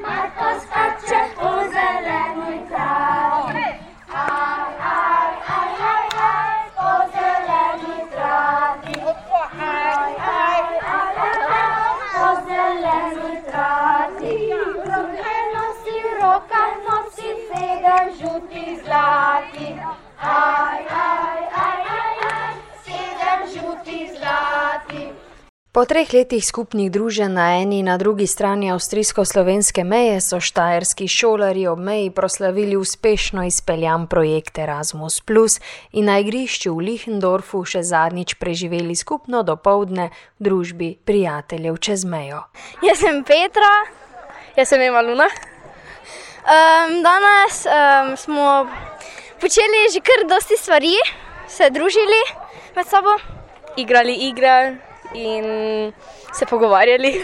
Marcos 0.00 0.73
Po 25.74 25.82
treh 25.82 26.06
letih 26.14 26.38
skupnih 26.46 26.86
druženj 26.86 27.34
na 27.34 27.58
eni 27.58 27.80
in 27.82 27.88
na 27.90 27.96
drugi 27.98 28.26
strani 28.30 28.68
avstrijsko-slovenske 28.70 29.82
meje 29.84 30.20
so 30.20 30.38
štajerski 30.40 31.08
šolarji 31.08 31.66
ob 31.66 31.78
meji 31.78 32.10
proslavili 32.10 32.76
uspešno 32.76 33.42
izpeljan 33.44 34.06
projekt 34.06 34.58
Erasmus, 34.58 35.18
in 35.92 36.04
na 36.04 36.18
igrišču 36.18 36.74
v 36.74 36.78
Lihendorfu 36.78 37.64
še 37.64 37.82
zadnjič 37.82 38.34
preživeli 38.38 38.94
skupno 38.94 39.42
dopoldne 39.42 40.10
v 40.38 40.44
družbi 40.46 40.94
prijateljev 41.04 41.76
čez 41.76 42.04
mejo. 42.04 42.46
Jaz 42.82 43.02
sem 43.02 43.24
Petra, 43.24 43.74
Jaz 44.56 44.68
sem 44.68 44.80
Ema 44.80 45.02
Luna. 45.02 45.26
um, 45.26 47.02
danes 47.02 47.66
um, 47.66 48.16
smo 48.16 48.70
počeli 49.42 49.90
že 49.90 49.98
kar 49.98 50.22
dosti 50.30 50.54
stvari, 50.56 50.94
se 51.48 51.70
družili 51.70 52.22
med 52.76 52.86
sabo. 52.86 53.18
Igrali 53.76 54.14
igre 54.30 54.93
in 55.14 55.92
se 56.32 56.46
pogovarjali. 56.46 57.14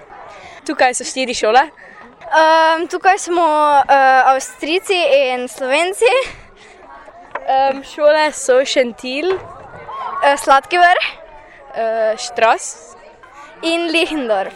Tukaj 0.66 0.94
so 0.94 1.04
štiri 1.04 1.34
šole. 1.34 1.66
Um, 2.24 2.86
tukaj 2.88 3.18
smo 3.18 3.44
uh, 3.44 4.32
Avstrijci 4.32 4.96
in 5.34 5.48
Slovenci, 5.48 6.14
Um, 7.44 7.82
šole 7.84 8.30
so 8.32 8.62
Šentil, 8.64 9.34
uh, 9.34 10.36
Sladkiver 10.40 10.96
uh, 10.96 12.16
Štras. 12.16 12.96
in 13.62 13.90
Lihendorf. 13.92 14.54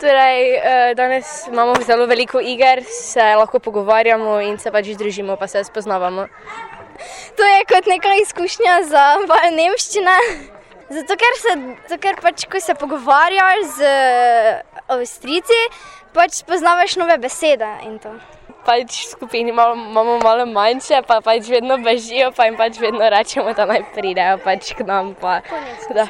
Torej, 0.00 0.58
uh, 0.58 0.94
danes 0.94 1.46
imamo 1.46 1.74
zelo 1.86 2.06
veliko 2.06 2.40
iger, 2.40 2.84
se 2.84 3.34
lahko 3.38 3.58
pogovarjamo 3.58 4.40
in 4.40 4.58
se 4.58 4.70
pač 4.70 4.86
družimo, 4.98 5.36
pa 5.36 5.46
se 5.46 5.64
spoznavamo. 5.64 6.26
To 7.36 7.42
je 7.42 7.64
kot 7.68 7.86
neka 7.86 8.14
izkušnja 8.22 8.82
za 8.86 9.04
vajo 9.26 9.50
nemščine. 9.56 10.16
Zato, 10.92 11.16
ker, 11.16 11.34
se, 11.40 11.56
zato, 11.88 11.98
ker 12.02 12.20
pač, 12.20 12.44
ko 12.52 12.60
se 12.60 12.74
pogovarjaš 12.76 13.64
z 13.78 13.90
Avstrijci, 14.92 15.58
pač 16.12 16.42
spoznavaš 16.42 16.98
nove 17.00 17.16
besede 17.22 17.70
in 17.88 17.96
to. 18.02 18.12
Pač 18.66 19.00
v 19.00 19.08
skupini 19.14 19.52
malo, 19.56 19.74
imamo 19.74 20.18
malo 20.22 20.46
manjše, 20.46 21.00
pa 21.08 21.20
pač 21.24 21.48
vedno 21.50 21.78
bežijo, 21.82 22.30
pa 22.36 22.46
jim 22.46 22.58
pač 22.60 22.78
vedno 22.78 23.08
rečemo, 23.10 23.54
da 23.56 23.66
naj 23.66 23.88
pridejo 23.94 24.36
pač 24.44 24.74
k 24.76 24.86
nam. 24.86 25.14
Pa, 25.18 25.40
da, 25.96 26.06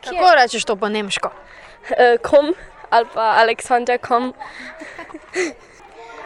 Kako 0.00 0.34
rečeš 0.38 0.64
to 0.64 0.78
po 0.80 0.88
nemško? 0.88 1.28
uh, 1.90 2.16
kom 2.22 2.54
ali 2.90 3.06
pa 3.14 3.38
Aleksandr 3.42 3.98
kom. 3.98 4.34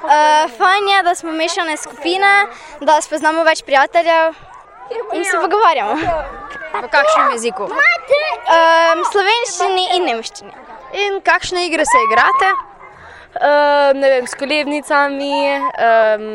Uh, 0.04 0.48
fajn 0.58 0.88
je, 0.88 1.02
da 1.02 1.14
smo 1.14 1.32
mešane 1.32 1.76
skupine, 1.76 2.46
da 2.80 3.00
spoznamo 3.00 3.44
več 3.44 3.62
prijateljev 3.64 4.34
in 5.12 5.24
se 5.24 5.38
pogovarjamo. 5.40 5.96
V 6.82 6.88
kakšnem 6.90 7.30
jeziku? 7.36 7.68
Um, 7.70 9.02
slovenščini 9.10 9.84
in 9.96 10.06
nemščini. 10.10 10.52
In 11.04 11.20
kakšne 11.24 11.66
igre 11.68 11.86
se 11.88 12.02
igrate? 12.08 12.50
Uh, 13.34 13.90
ne 13.98 14.10
vem, 14.12 14.26
s 14.30 14.34
kolebnicami, 14.38 15.38
um, 15.58 16.26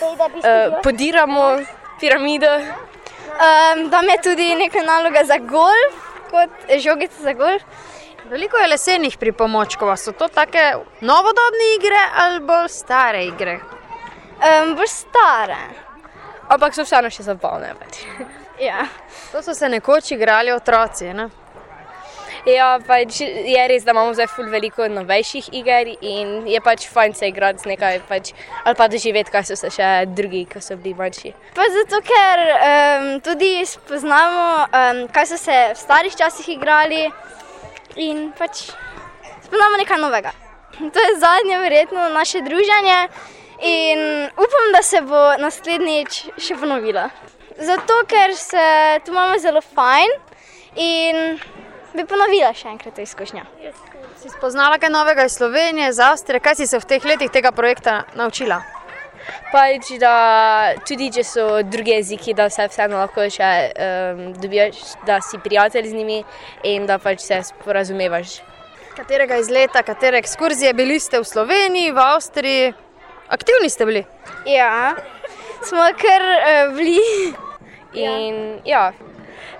uh, 0.00 0.78
podiramo 0.84 1.58
piramido. 2.00 2.52
Um, 3.38 3.90
tam 3.90 4.08
je 4.08 4.18
tudi 4.22 4.54
neka 4.54 4.84
naloga 4.86 5.24
za 5.24 5.38
golf, 5.38 5.98
kot 6.30 6.72
žogica 6.80 7.22
za 7.22 7.32
golf. 7.32 7.62
Veliko 8.28 8.56
je 8.60 8.68
lesenih 8.68 9.18
pripomočkov, 9.18 9.96
so 9.96 10.12
to 10.12 10.28
take 10.28 10.64
novodobne 11.00 11.68
igre 11.76 12.00
ali 12.24 12.40
bolj 12.44 12.68
stare 12.72 13.24
igre? 13.24 13.60
Um, 14.38 14.74
bolj 14.76 14.90
stare. 14.92 15.87
Ampak 16.48 16.74
so 16.74 16.84
vseeno 16.86 17.10
še 17.12 17.26
zabavne. 17.28 17.74
Pač. 17.80 18.04
Ja. 18.58 18.88
To 19.30 19.38
so 19.38 19.52
se 19.54 19.68
nekoč 19.70 20.08
igrali 20.16 20.50
otroci. 20.50 21.12
Ne? 21.14 21.28
Ja, 22.46 22.72
pač 22.82 23.20
je 23.22 23.66
res, 23.70 23.84
da 23.86 23.92
imamo 23.94 24.14
zdaj 24.16 24.26
ful 24.32 24.48
veliko 24.50 24.88
novejših 24.90 25.50
iger 25.60 25.92
in 25.94 26.48
je 26.50 26.58
pač 26.64 26.88
fajn 26.90 27.14
se 27.14 27.28
igrati 27.30 27.62
z 27.62 27.70
nekaj, 27.70 28.00
pač, 28.08 28.32
ali 28.64 28.78
pa 28.78 28.88
doživeti, 28.90 29.30
kaj 29.30 29.46
so 29.46 29.58
se 29.58 29.70
še 29.74 29.88
drugi, 30.10 30.44
ki 30.50 30.62
so 30.64 30.74
bili 30.74 30.98
manjši. 30.98 31.34
Pa 31.54 31.68
zato, 31.76 32.02
ker 32.06 32.44
um, 32.56 33.08
tudi 33.22 33.52
spoznamo, 33.62 34.44
um, 34.66 35.02
kaj 35.14 35.30
so 35.30 35.38
se 35.38 35.56
v 35.74 35.78
starih 35.78 36.18
časih 36.18 36.50
igrali 36.56 37.06
in 37.94 38.30
pač 38.38 38.68
spoznamo 39.46 39.82
nekaj 39.82 40.02
novega. 40.02 40.34
To 40.78 41.06
je 41.06 41.18
zadnje, 41.18 41.62
verjetno, 41.62 42.10
naše 42.14 42.42
druženje 42.46 43.00
in 43.62 44.30
upam, 44.32 44.72
da 44.72 44.82
se 44.82 45.00
bo 45.02 45.22
naslednjič 45.38 46.22
še 46.38 46.56
ponovilo. 46.60 47.08
Zato, 47.58 48.02
ker 48.06 48.34
se 48.36 48.64
tu 49.04 49.12
imamo 49.12 49.38
zelo 49.38 49.60
fajn 49.60 50.12
in 50.76 51.38
bi 51.94 52.04
ponovila 52.06 52.52
še 52.54 52.70
enkrat 52.70 52.94
to 52.94 53.02
izkušnjo. 53.02 53.44
Si 54.18 54.30
spoznala 54.30 54.78
kaj 54.78 54.90
novega 54.90 55.26
iz 55.26 55.38
Slovenije, 55.38 55.90
iz 55.90 55.98
Avstrije, 56.02 56.42
kaj 56.42 56.60
si 56.60 56.66
se 56.66 56.78
v 56.78 56.86
teh 56.86 57.04
letih 57.04 57.30
tega 57.34 57.52
projekta 57.54 58.04
naučila? 58.18 58.60
Pač, 59.52 59.90
da 60.00 60.74
tudi 60.88 61.10
če 61.12 61.24
so 61.26 61.46
drugi 61.66 61.96
jeziki, 61.96 62.34
da 62.36 62.48
se 62.52 62.64
vseeno 62.70 63.00
lahko 63.00 63.26
še 63.32 63.48
um, 63.68 64.22
dobiš, 64.40 64.80
da 65.06 65.18
si 65.24 65.40
prijatelj 65.42 65.90
z 65.90 65.98
njimi 65.98 66.18
in 66.68 66.86
da 66.88 66.98
pač 67.02 67.26
se 67.26 67.42
sporazumevaš. 67.50 68.38
Katerega 68.96 69.38
izleta, 69.38 69.82
katere 69.86 70.18
ekskurzije 70.18 70.72
bili 70.74 70.98
ste 71.00 71.20
v 71.20 71.28
Sloveniji, 71.28 71.92
v 71.94 72.04
Avstriji? 72.04 72.74
Aktivni 73.28 73.70
ste 73.70 73.86
bili. 73.86 74.04
Ja, 74.46 74.94
smo 75.62 75.78
kar 75.78 76.22
uh, 76.22 76.76
bili. 76.76 77.34
In 77.92 78.60
ja, 78.64 78.92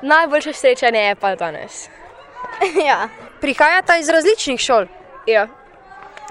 najboljše 0.02 0.52
srečanje 0.52 1.00
je 1.00 1.14
pa 1.14 1.34
danes. 1.34 1.88
ja. 2.88 3.08
Prihajata 3.40 3.96
iz 3.96 4.08
različnih 4.08 4.60
šol. 4.60 4.86
Ja, 5.26 5.48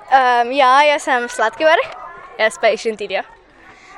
Um, 0.08 0.52
ja, 0.56 0.84
jaz 0.88 1.04
sem 1.04 1.26
sladki 1.28 1.66
vrh. 1.68 1.88
jaz 2.40 2.56
pa 2.62 2.70
iz 2.72 2.80
Šentilja. 2.80 3.24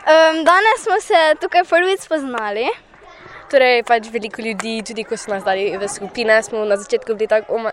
Um, 0.10 0.40
danes 0.44 0.82
smo 0.82 0.98
se 1.02 1.36
tukaj 1.42 1.64
prvič 1.64 2.02
spoznali. 2.02 2.66
Torej, 3.50 3.84
pač 3.84 4.12
veliko 4.14 4.44
ljudi, 4.46 4.76
tudi 4.86 5.04
ko 5.04 5.18
so 5.18 5.32
nas 5.32 5.44
dali 5.44 5.72
v 5.78 5.88
skupine, 5.90 6.38
smo 6.46 6.62
na 6.70 6.78
začetku 6.78 7.16
bili 7.18 7.28
tako, 7.28 7.64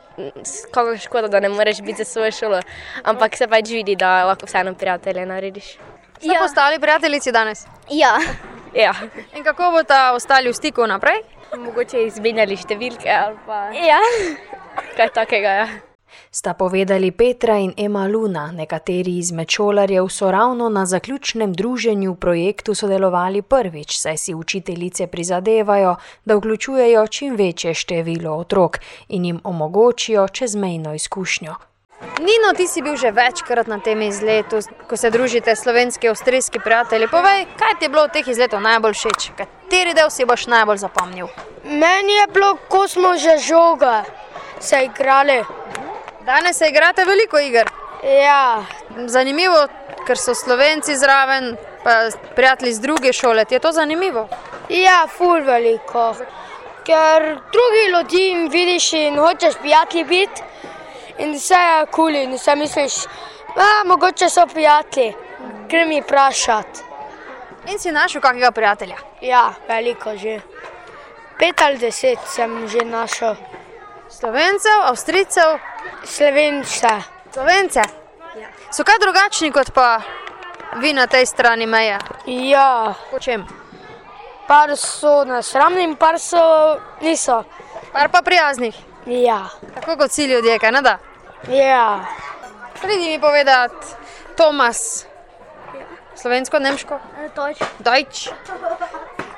kako 0.73 0.97
škoda, 0.97 1.29
da 1.29 1.41
ne 1.41 1.51
moreš 1.53 1.83
biti 1.85 2.05
za 2.05 2.09
svojo 2.09 2.33
šolo, 2.33 2.61
ampak 3.05 3.37
se 3.37 3.49
pač 3.49 3.71
vidi, 3.71 3.97
da 3.97 4.25
lahko 4.25 4.49
vseeno 4.49 4.75
prijatelje 4.75 5.27
narediš. 5.27 5.77
Ste 6.19 6.33
ja. 6.33 6.41
postali 6.41 6.81
prijateljici 6.81 7.33
danes. 7.33 7.67
Ja. 7.91 8.17
Ja, 8.75 8.93
In 9.37 9.45
kako 9.45 9.71
boste 9.73 9.97
ostali 10.13 10.49
v 10.49 10.55
stiku 10.57 10.87
naprej? 10.87 11.23
mogoče 11.55 12.03
izmenjali 12.07 12.57
številke 12.59 13.11
ali 13.11 13.39
pa 13.47 13.61
ja. 13.73 14.01
kaj 14.97 15.13
takega. 15.15 15.53
Ja. 15.63 15.96
Sta 16.31 16.55
povedali 16.55 17.11
Petra 17.11 17.57
in 17.59 17.73
Ema 17.77 18.07
Luna, 18.07 18.53
nekateri 18.53 19.19
izmed 19.19 19.49
šolarjev 19.51 20.09
so 20.09 20.31
ravno 20.31 20.69
na 20.69 20.87
zaključnem 20.87 21.53
druženju 21.53 22.13
v 22.13 22.17
projektu 22.17 22.75
sodelovali 22.75 23.43
prvič, 23.43 23.99
saj 23.99 24.17
si 24.17 24.35
učiteljice 24.35 25.07
prizadevajo, 25.07 25.97
da 26.25 26.37
vključujejo 26.37 27.07
čim 27.07 27.37
večje 27.37 27.75
število 27.75 28.37
otrok 28.37 28.79
in 29.09 29.25
jim 29.25 29.41
omogočijo 29.45 30.29
čezmejno 30.29 30.95
izkušnjo. 30.95 31.55
Nino, 32.19 32.53
ti 32.57 32.67
si 32.67 32.83
bil 32.83 32.97
že 32.97 33.11
večkrat 33.11 33.67
na 33.67 33.79
tem 33.81 34.03
izletu, 34.03 34.61
ko 34.89 34.97
se 34.97 35.11
družite 35.11 35.57
s 35.57 35.63
slovenski, 35.63 36.09
avstrijski 36.09 36.61
prijatelji. 36.65 37.09
Povej, 37.09 37.47
kaj 37.59 37.79
ti 37.79 37.85
je 37.85 37.89
bilo 37.89 38.05
v 38.07 38.13
teh 38.13 38.29
izletov 38.29 38.61
najbolj 38.61 38.95
všeč? 38.95 39.31
Kateri 39.37 39.95
del 39.97 40.11
si 40.11 40.25
boš 40.29 40.47
najbolj 40.47 40.85
zapomnil? 40.85 41.29
Meni 41.65 42.21
je 42.21 42.27
bilo, 42.33 42.57
ko 42.69 42.89
smo 42.89 43.17
že 43.17 43.39
žoga 43.49 44.05
se 44.61 44.85
igrali. 44.85 45.45
Danes 46.27 46.57
se 46.59 46.69
igrate 46.69 47.05
veliko 47.05 47.39
iger. 47.39 47.69
Ja, 48.03 48.65
Zanimivo, 49.07 49.67
ker 50.07 50.19
so 50.19 50.35
slovenci 50.35 50.97
zraven, 50.97 51.57
pa 51.85 51.93
prijatelji 52.35 52.73
z 52.75 52.81
druge 52.81 53.13
šole. 53.13 53.45
Ti 53.45 53.55
je 53.55 53.61
to 53.61 53.73
zanimivo? 53.73 54.29
ja, 54.69 55.07
ful 55.07 55.45
veliko. 55.45 56.15
Ker 56.87 57.23
drugi 57.53 57.85
ljudi 57.93 58.49
vidiš 58.51 58.93
in 58.93 59.19
hočeš 59.19 59.55
prijatelji 59.61 60.05
biti, 60.05 60.43
in 61.19 61.35
vse 61.35 61.55
je 61.55 61.87
kul, 61.91 62.15
in 62.15 62.35
vse 62.35 62.57
misliš, 62.57 62.95
da 63.57 63.69
mogoče 63.85 64.29
so 64.29 64.47
prijatelji, 64.47 65.15
grem 65.69 65.93
jih 65.93 66.05
vprašati. 66.05 66.81
In 67.71 67.79
si 67.79 67.93
našel 67.93 68.21
kakega 68.21 68.51
prijatelja. 68.51 68.97
Ja, 69.21 69.55
veliko 69.69 70.17
že. 70.17 70.41
Pet 71.39 71.61
ali 71.61 71.79
deset 71.79 72.19
sem 72.27 72.69
že 72.69 72.85
našel, 72.85 73.37
Slovencev, 74.09 74.79
Avstrijcev, 74.85 75.59
slovence. 76.05 76.89
Slovence? 77.33 77.83
Ja. 78.37 78.49
So 78.73 78.85
kaj 78.85 78.99
drugačni 79.01 79.53
kot 79.53 79.71
pa 79.75 80.01
vi 80.77 80.93
na 80.93 81.07
tej 81.07 81.27
strani 81.27 81.67
meje? 81.67 81.99
Ja, 82.27 82.95
Po 83.11 83.19
čem? 83.19 83.47
par 84.49 84.77
so 84.77 85.25
nasramni 85.25 85.83
in 85.83 85.97
par 85.97 86.19
so 86.19 86.39
niso. 87.01 87.45
Par 87.93 88.09
pa 88.09 88.23
prijaznih. 88.23 88.75
Ja, 89.07 89.49
Tako 89.75 89.97
kot 89.97 90.11
vsi 90.11 90.25
ljudje, 90.25 90.59
kaj 90.59 90.73
ne 90.73 90.83
da? 90.83 90.99
ja. 91.49 92.05
Pridi 92.83 93.09
mi 93.09 93.21
povedati, 93.21 93.87
Tomas. 94.37 95.07
Slovensko, 96.15 96.59
nemško? 96.59 96.99
Deutsch. 97.37 97.63
Deutsch. 97.79 98.29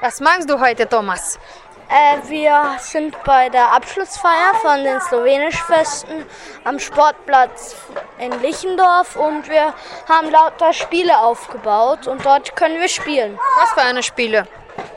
Was 0.02 0.20
magst 0.20 0.48
du 0.48 0.56
heute, 0.58 0.86
Thomas? 0.86 1.38
Äh, 1.90 2.28
wir 2.28 2.76
sind 2.80 3.16
bei 3.24 3.48
der 3.48 3.72
Abschlussfeier 3.72 4.54
von 4.60 4.84
den 4.84 5.00
Slowenischfesten 5.00 6.26
am 6.64 6.78
Sportplatz 6.78 7.76
in 8.18 8.30
Lichendorf 8.42 9.16
und 9.16 9.48
wir 9.48 9.72
haben 10.06 10.30
lauter 10.30 10.74
Spiele 10.74 11.18
aufgebaut 11.18 12.06
und 12.06 12.26
dort 12.26 12.54
können 12.56 12.78
wir 12.78 12.88
spielen. 12.88 13.38
Was 13.58 13.70
für 13.70 13.88
eine 13.88 14.02
Spiele? 14.02 14.46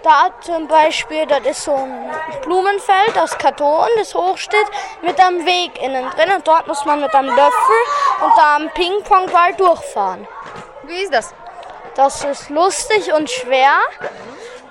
Da 0.03 0.31
zum 0.41 0.67
Beispiel, 0.67 1.25
das 1.27 1.45
ist 1.45 1.63
so 1.63 1.75
ein 1.75 2.11
Blumenfeld 2.43 3.17
aus 3.17 3.37
Karton, 3.37 3.87
das 3.97 4.13
hochsteht, 4.13 4.67
mit 5.01 5.17
einem 5.17 5.45
Weg 5.45 5.81
innen 5.81 6.09
drin 6.09 6.33
und 6.35 6.45
dort 6.45 6.67
muss 6.67 6.83
man 6.83 6.99
mit 6.99 7.15
einem 7.15 7.29
Löffel 7.29 7.75
und 8.21 8.33
da 8.35 8.57
am 8.57 8.69
Ping-Pong-Ball 8.69 9.53
durchfahren. 9.53 10.27
Wie 10.83 11.03
ist 11.03 11.13
das? 11.13 11.33
Das 11.95 12.23
ist 12.23 12.49
lustig 12.49 13.13
und 13.13 13.29
schwer, 13.29 13.77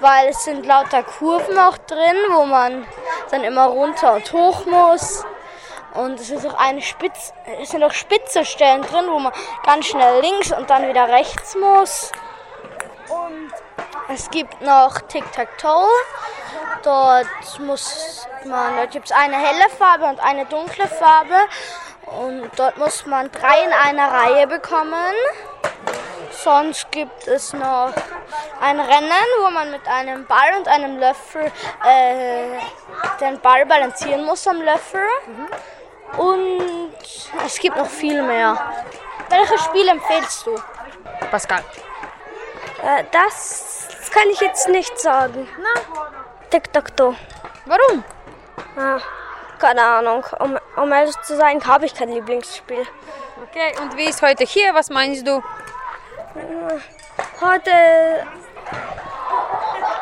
weil 0.00 0.29
es 0.29 0.44
sind 0.44 0.67
lauter 0.67 1.02
Kurven 1.02 1.58
auch 1.58 1.79
drin, 1.79 2.17
wo 2.31 2.44
man 2.44 2.87
dann 3.31 3.44
immer 3.44 3.67
runter 3.67 4.14
und 4.14 4.32
hoch 4.32 4.67
muss. 4.67 5.25
Und 5.94 6.20
es 6.20 6.31
ist 6.31 6.47
auch 6.47 6.55
eine 6.55 6.82
Spitz, 6.82 7.32
es 7.61 7.70
sind 7.70 7.82
auch 7.82 7.93
spitze 7.93 8.44
Stellen 8.44 8.82
drin, 8.82 9.06
wo 9.08 9.19
man 9.19 9.32
ganz 9.64 9.87
schnell 9.87 10.20
links 10.20 10.52
und 10.52 10.70
dann 10.70 10.88
wieder 10.88 11.08
rechts 11.08 11.56
muss. 11.56 12.12
Und 13.08 13.52
es 14.08 14.31
gibt 14.31 14.61
noch 14.61 15.00
Tic-Tac-Toe. 15.00 15.88
Dort 16.82 17.58
muss 17.58 18.26
man, 18.44 18.76
dort 18.76 18.91
gibt 18.93 19.06
es 19.06 19.12
eine 19.12 19.37
helle 19.37 19.69
Farbe 19.70 20.05
und 20.06 20.20
eine 20.20 20.47
dunkle 20.47 20.87
Farbe. 20.87 21.37
Und 22.06 22.50
dort 22.56 22.76
muss 22.79 23.06
man 23.06 23.31
drei 23.31 23.62
in 23.64 23.73
einer 23.73 24.11
Reihe 24.12 24.47
bekommen. 24.47 25.14
Sonst 26.31 26.91
gibt 26.91 27.27
es 27.27 27.53
noch 27.53 27.93
ein 28.61 28.81
Rennen, 28.81 29.27
wo 29.44 29.50
man 29.50 29.71
mit 29.71 29.87
einem 29.87 30.27
Ball 30.27 30.55
und 30.59 30.69
einem 30.69 30.99
Löffel 30.99 31.50
äh, 31.85 32.59
den 33.21 33.41
Ball 33.41 33.67
balancieren 33.67 34.25
muss 34.25 34.47
am 34.47 34.62
Löffel. 34.62 35.06
Und 36.17 36.93
es 37.44 37.59
gibt 37.59 37.77
noch 37.77 37.87
viel 37.88 38.23
mehr. 38.23 38.73
Welches 39.29 39.61
Spiel 39.65 39.88
empfehlst 39.88 40.47
du? 40.47 40.56
Pascal. 41.31 41.62
Äh, 42.83 43.05
das 43.12 43.88
kann 44.12 44.29
ich 44.31 44.41
jetzt 44.41 44.69
nicht 44.69 44.99
sagen. 44.99 45.49
Tic-Tac-Toe. 46.50 47.15
Warum? 47.67 48.05
Keine 49.59 49.83
Ahnung. 49.83 50.25
Um, 50.38 50.59
um 50.76 50.93
ehrlich 50.93 51.17
zu 51.23 51.37
sein, 51.37 51.65
habe 51.67 51.87
ich 51.87 51.94
kein 51.94 52.09
Lieblingsspiel. 52.09 52.87
Okay, 53.49 53.75
und 53.81 53.97
wie 53.97 54.05
ist 54.05 54.23
heute 54.23 54.44
hier? 54.44 54.75
Was 54.75 54.91
meinst 54.91 55.26
du? 55.26 55.43
Heute 57.41 57.73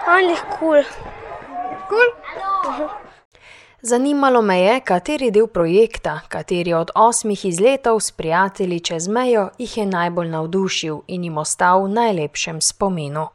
eigentlich 0.06 0.42
cool. 0.58 0.84
Zanimalo 3.82 4.42
me 4.42 4.60
je, 4.60 4.80
kateri 4.80 5.30
del 5.30 5.46
projekta, 5.46 6.20
kateri 6.28 6.74
od 6.74 6.90
osmih 6.94 7.44
izletov 7.44 8.00
s 8.00 8.10
prijatelji 8.12 8.80
čez 8.80 9.08
mejo 9.08 9.48
jih 9.58 9.76
je 9.76 9.86
najbolj 9.86 10.28
navdušil 10.28 11.00
in 11.06 11.24
jim 11.24 11.38
ostal 11.38 11.84
v 11.84 11.88
najlepšem 11.88 12.60
spominu. 12.60 13.28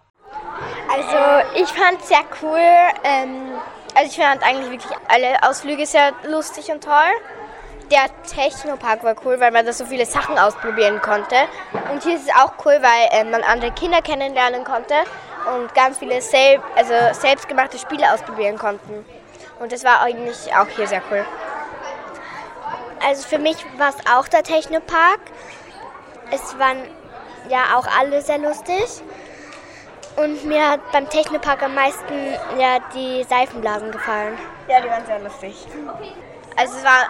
Also 0.89 1.19
ich 1.55 1.69
fand 1.73 2.01
es 2.01 2.07
sehr 2.07 2.25
cool. 2.41 2.59
Ähm, 3.03 3.57
also 3.95 4.07
ich 4.11 4.17
fand 4.17 4.43
eigentlich 4.43 4.69
wirklich 4.69 4.97
alle 5.07 5.41
Ausflüge 5.41 5.85
sehr 5.85 6.11
lustig 6.29 6.69
und 6.69 6.83
toll. 6.83 7.13
Der 7.93 8.09
Technopark 8.23 9.03
war 9.03 9.13
cool, 9.23 9.39
weil 9.39 9.51
man 9.51 9.67
da 9.67 9.71
so 9.71 9.85
viele 9.85 10.07
Sachen 10.07 10.39
ausprobieren 10.39 10.99
konnte. 10.99 11.35
Und 11.91 12.01
hier 12.01 12.15
ist 12.15 12.27
es 12.27 12.35
auch 12.35 12.53
cool, 12.65 12.79
weil 12.81 13.09
ähm, 13.11 13.29
man 13.29 13.43
andere 13.43 13.69
Kinder 13.69 14.01
kennenlernen 14.01 14.63
konnte 14.63 14.95
und 15.53 15.75
ganz 15.75 15.99
viele 15.99 16.19
sel 16.19 16.59
also 16.75 16.91
selbstgemachte 17.11 17.77
Spiele 17.77 18.11
ausprobieren 18.11 18.57
konnten. 18.57 19.05
Und 19.59 19.71
das 19.71 19.83
war 19.83 20.01
eigentlich 20.01 20.55
auch 20.55 20.67
hier 20.69 20.87
sehr 20.87 21.03
cool. 21.11 21.23
Also 23.05 23.27
für 23.27 23.37
mich 23.37 23.63
war 23.77 23.89
es 23.89 23.97
auch 24.11 24.27
der 24.27 24.41
Technopark. 24.41 25.19
Es 26.31 26.57
waren 26.57 26.77
ja 27.47 27.77
auch 27.77 27.85
alle 27.99 28.23
sehr 28.23 28.39
lustig. 28.39 29.03
Und 30.15 30.45
mir 30.45 30.67
hat 30.67 30.91
beim 30.91 31.07
Technopark 31.09 31.61
am 31.61 31.75
meisten 31.75 32.33
ja 32.57 32.79
die 32.95 33.23
Seifenblasen 33.23 33.91
gefallen. 33.91 34.35
Ja, 34.67 34.81
die 34.81 34.89
waren 34.89 35.05
sehr 35.05 35.19
lustig. 35.19 35.67
Also 36.55 36.77
es 36.77 36.83
war, 36.83 37.07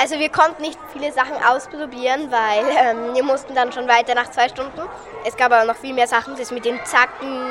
also 0.00 0.18
wir 0.18 0.28
konnten 0.28 0.62
nicht 0.62 0.78
viele 0.92 1.12
Sachen 1.12 1.34
ausprobieren, 1.44 2.30
weil 2.30 2.64
ähm, 2.76 3.14
wir 3.14 3.24
mussten 3.24 3.54
dann 3.54 3.72
schon 3.72 3.88
weiter 3.88 4.14
nach 4.14 4.30
zwei 4.30 4.48
Stunden. 4.48 4.80
Es 5.24 5.36
gab 5.36 5.52
aber 5.52 5.64
noch 5.64 5.76
viel 5.76 5.94
mehr 5.94 6.06
Sachen, 6.06 6.36
das 6.36 6.50
mit 6.50 6.64
den 6.64 6.78
Zacken. 6.84 7.42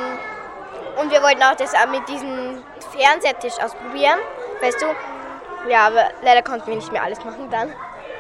Und 1.01 1.11
wir 1.11 1.21
wollten 1.21 1.44
auch 1.44 1.55
das 1.55 1.73
mit 1.91 2.07
diesem 2.07 2.63
Fernsehtisch 2.97 3.59
ausprobieren, 3.61 4.19
weißt 4.61 4.81
du? 4.81 5.69
Ja, 5.69 5.88
aber 5.88 6.09
leider 6.23 6.41
konnten 6.41 6.67
wir 6.67 6.75
nicht 6.75 6.91
mehr 6.91 7.03
alles 7.03 7.23
machen 7.23 7.49
dann. 7.51 7.73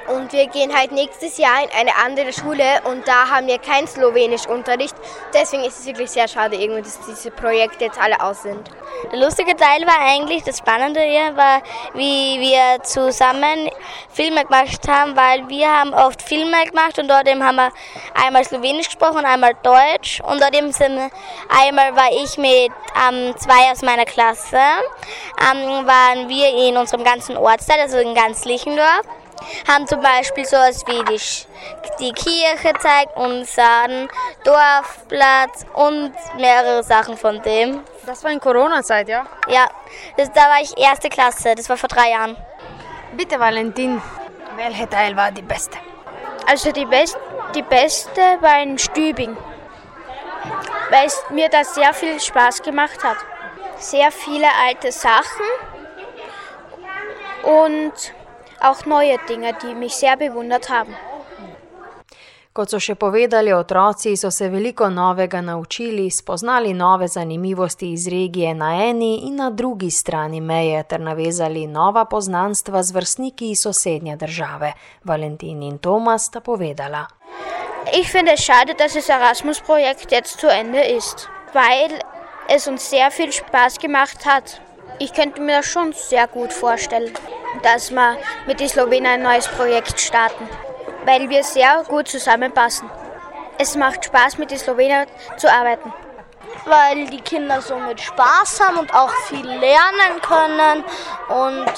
Und 0.07 0.31
wir 0.31 0.47
gehen 0.47 0.73
halt 0.75 0.93
nächstes 0.93 1.37
Jahr 1.37 1.63
in 1.63 1.69
eine 1.77 1.95
andere 2.03 2.31
Schule 2.31 2.81
und 2.85 3.05
da 3.07 3.29
haben 3.29 3.47
wir 3.47 3.59
keinen 3.59 3.87
Slowenischunterricht. 3.87 4.95
Deswegen 5.33 5.63
ist 5.65 5.79
es 5.79 5.85
wirklich 5.85 6.09
sehr 6.09 6.27
schade, 6.27 6.55
irgendwie, 6.55 6.81
dass 6.81 6.99
diese 7.05 7.29
Projekte 7.29 7.85
jetzt 7.85 7.99
alle 7.99 8.19
aus 8.21 8.43
sind. 8.43 8.69
Der 9.11 9.19
lustige 9.19 9.55
Teil 9.55 9.85
war 9.85 9.99
eigentlich, 9.99 10.43
das 10.43 10.59
Spannende 10.59 11.01
hier 11.01 11.35
war, 11.35 11.61
wie 11.93 12.39
wir 12.39 12.81
zusammen 12.83 13.69
Filme 14.09 14.45
gemacht 14.45 14.87
haben, 14.87 15.15
weil 15.15 15.47
wir 15.49 15.67
haben 15.67 15.93
oft 15.93 16.21
Filme 16.21 16.63
gemacht 16.65 16.97
und 16.99 17.09
dort 17.09 17.27
eben 17.27 17.43
haben 17.43 17.57
wir 17.57 17.71
einmal 18.13 18.45
Slowenisch 18.45 18.87
gesprochen 18.87 19.25
einmal 19.25 19.55
Deutsch 19.61 20.21
und 20.21 20.41
dort 20.41 20.55
eben 20.55 20.71
sind 20.71 21.11
einmal 21.49 21.95
war 21.95 22.09
ich 22.11 22.37
mit 22.37 22.71
ähm, 23.07 23.35
zwei 23.37 23.71
aus 23.71 23.81
meiner 23.81 24.05
Klasse, 24.05 24.57
ähm, 24.57 25.85
waren 25.85 26.29
wir 26.29 26.49
in 26.67 26.77
unserem 26.77 27.03
ganzen 27.03 27.35
Ortsteil, 27.37 27.81
also 27.81 27.97
in 27.97 28.15
ganz 28.15 28.45
Lichendorf 28.45 29.01
haben 29.67 29.87
zum 29.87 30.01
Beispiel 30.01 30.45
sowas 30.45 30.83
wie 30.87 31.03
die, 31.05 31.21
die 31.99 32.11
Kirche 32.13 32.73
zeigt, 32.79 33.15
unseren 33.15 34.09
Dorfplatz 34.43 35.65
und 35.73 36.13
mehrere 36.37 36.83
Sachen 36.83 37.17
von 37.17 37.41
dem. 37.41 37.81
Das 38.05 38.23
war 38.23 38.31
in 38.31 38.39
Corona-Zeit, 38.39 39.09
ja? 39.09 39.25
Ja, 39.47 39.67
das, 40.17 40.31
da 40.31 40.41
war 40.41 40.61
ich 40.61 40.77
erste 40.77 41.09
Klasse, 41.09 41.55
das 41.55 41.69
war 41.69 41.77
vor 41.77 41.89
drei 41.89 42.11
Jahren. 42.11 42.37
Bitte, 43.15 43.39
Valentin. 43.39 44.01
Welcher 44.55 44.89
Teil 44.89 45.15
war 45.15 45.31
die 45.31 45.41
beste? 45.41 45.77
Also 46.47 46.71
die, 46.71 46.85
best, 46.85 47.17
die 47.53 47.61
beste 47.61 48.21
war 48.39 48.61
in 48.61 48.77
Stübing, 48.77 49.35
weil 50.89 51.05
es 51.05 51.23
mir 51.29 51.49
das 51.49 51.75
sehr 51.75 51.93
viel 51.93 52.19
Spaß 52.19 52.63
gemacht 52.63 53.03
hat. 53.03 53.17
Sehr 53.77 54.11
viele 54.11 54.47
alte 54.65 54.91
Sachen 54.91 55.45
und 57.43 57.93
auch 58.61 58.85
neue 58.85 59.17
Dinge, 59.29 59.53
die 59.61 59.75
mich 59.75 59.95
sehr 59.95 60.17
bewundert 60.17 60.69
haben. 60.69 60.95
Kot 62.57 62.71
so 62.73 62.79
še 62.81 62.95
povedali 62.97 63.51
otroci, 63.53 64.15
so 64.17 64.31
se 64.33 64.47
veliko 64.49 64.87
novega 64.89 65.43
naučili, 65.45 66.07
spoznali 66.09 66.71
nove 66.73 67.05
zanimivosti 67.07 67.91
iz 67.93 68.07
regije 68.09 68.55
na 68.57 68.71
eni 68.87 69.27
in 69.27 69.35
na 69.37 69.51
drugi 69.51 69.91
strani 69.93 70.41
meje 70.41 70.81
ter 70.89 70.99
navezali 70.99 71.67
nova 71.67 72.05
poznanstva 72.05 72.81
z 72.83 72.97
vrstniki 72.97 73.51
iz 73.51 73.61
sosednje 73.61 74.15
države. 74.17 74.73
Valentin 75.03 75.61
in 75.63 75.77
Tomas 75.77 76.25
sta 76.31 76.41
povedala. 76.41 77.05
Ich 77.93 78.09
finde 78.11 78.33
es 78.33 78.41
schade, 78.41 78.73
dass 78.73 78.93
das 78.93 79.09
Erasmus-Projekt 79.09 80.11
jetzt 80.11 80.39
zu 80.39 80.47
Ende 80.47 80.81
ist, 80.81 81.29
weil 81.53 82.01
es 82.49 82.67
uns 82.67 82.89
sehr 82.89 83.11
viel 83.11 83.31
Spaß 83.31 83.77
gemacht 83.77 84.25
hat. 84.25 84.66
Ich 84.99 85.13
könnte 85.13 85.41
mir 85.41 85.57
das 85.57 85.67
schon 85.67 85.93
sehr 85.93 86.27
gut 86.27 86.51
vorstellen, 86.51 87.13
dass 87.61 87.91
wir 87.91 88.17
mit 88.47 88.59
den 88.59 88.67
Slowenen 88.67 89.05
ein 89.05 89.21
neues 89.21 89.47
Projekt 89.47 89.99
starten, 89.99 90.49
weil 91.05 91.29
wir 91.29 91.43
sehr 91.43 91.83
gut 91.87 92.07
zusammenpassen. 92.07 92.89
Es 93.59 93.75
macht 93.75 94.05
Spaß, 94.05 94.37
mit 94.37 94.51
den 94.51 94.57
Slowenen 94.57 95.07
zu 95.37 95.51
arbeiten. 95.51 95.93
weil 96.65 97.05
die 97.07 97.21
Kinder 97.21 97.61
so 97.61 97.75
mit 97.77 98.01
Spaß 98.01 98.59
haben 98.61 98.77
und 98.77 98.93
auch 98.93 99.11
viel 99.27 99.45
lernen 99.47 100.21
können 100.21 100.83
und 101.29 101.71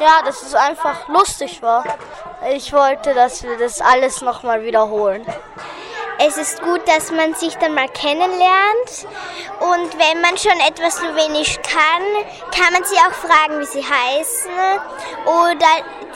ja, 0.00 0.22
dass 0.24 0.42
es 0.42 0.54
einfach 0.54 1.08
lustig 1.08 1.62
war. 1.62 1.84
Ich 2.50 2.72
wollte, 2.72 3.14
dass 3.14 3.42
wir 3.42 3.56
das 3.58 3.80
alles 3.80 4.20
nochmal 4.20 4.62
wiederholen. 4.62 5.24
Es 6.24 6.36
ist 6.36 6.62
gut, 6.62 6.86
dass 6.86 7.10
man 7.10 7.34
sich 7.34 7.56
dann 7.56 7.74
mal 7.74 7.88
kennenlernt 7.88 9.06
und 9.58 9.98
wenn 9.98 10.20
man 10.20 10.38
schon 10.38 10.58
etwas 10.68 10.96
Slowenisch 10.96 11.58
kann, 11.62 12.02
kann 12.54 12.72
man 12.72 12.84
sie 12.84 12.96
auch 12.96 13.12
fragen, 13.12 13.58
wie 13.58 13.66
sie 13.66 13.84
heißen 13.84 14.50
oder 15.26 15.66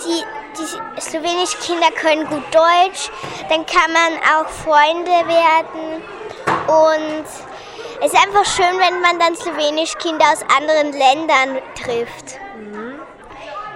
die 0.04 0.24
die 0.58 1.00
slowenischen 1.00 1.60
Kinder 1.60 1.90
können 1.90 2.26
gut 2.28 2.44
Deutsch, 2.54 3.10
dann 3.50 3.66
kann 3.66 3.92
man 3.92 4.18
auch 4.36 4.48
Freunde 4.48 5.10
werden. 5.28 6.02
Und 6.66 7.26
es 8.00 8.12
ist 8.12 8.26
einfach 8.26 8.44
schön, 8.44 8.78
wenn 8.78 9.00
man 9.00 9.18
dann 9.18 9.36
slowenische 9.36 9.98
Kinder 9.98 10.24
aus 10.32 10.40
anderen 10.56 10.92
Ländern 10.92 11.58
trifft. 11.74 12.45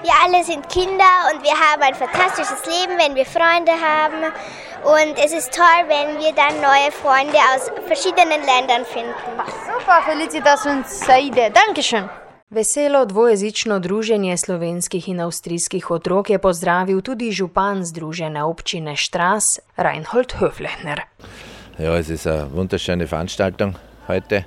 Wir 0.03 0.13
alle 0.25 0.43
sind 0.45 0.67
Kinder 0.71 1.13
und 1.31 1.43
wir 1.43 1.53
haben 1.53 1.83
ein 1.83 1.95
fantastisches 1.95 2.65
Leben, 2.65 2.97
wenn 2.99 3.15
wir 3.15 3.27
Freunde 3.27 3.73
haben. 3.73 4.33
Und 4.83 5.19
es 5.23 5.33
ist 5.33 5.53
toll, 5.53 5.83
wenn 5.89 6.19
wir 6.19 6.33
dann 6.33 6.57
neue 6.63 6.91
Freunde 6.91 7.37
aus 7.53 7.71
verschiedenen 7.87 8.41
Ländern 8.41 8.87
finden. 8.87 9.13
Super, 9.69 10.01
Felicitas 10.07 10.65
und 10.65 10.89
Saide. 10.89 11.51
Dankeschön. 11.53 12.09
Veselo 12.51 13.05
dvojezično 13.05 13.79
druženje 13.79 14.37
slovenskih 14.37 15.09
in 15.09 15.21
avstrijskih 15.21 15.91
otrok 15.91 16.31
je 16.31 16.39
pozdravil 16.39 17.01
tudi 17.01 17.33
župan 17.33 17.85
Združene 17.85 18.45
občine 18.45 18.97
Štras, 18.97 19.61
Reinhold 19.77 20.35
Höflechner. 20.41 21.01
Ja, 21.79 21.95
es 21.99 22.09
ist 22.09 22.27
eine 22.27 22.51
wunderschöne 22.53 23.07
Veranstaltung 23.07 23.77
heute 24.09 24.45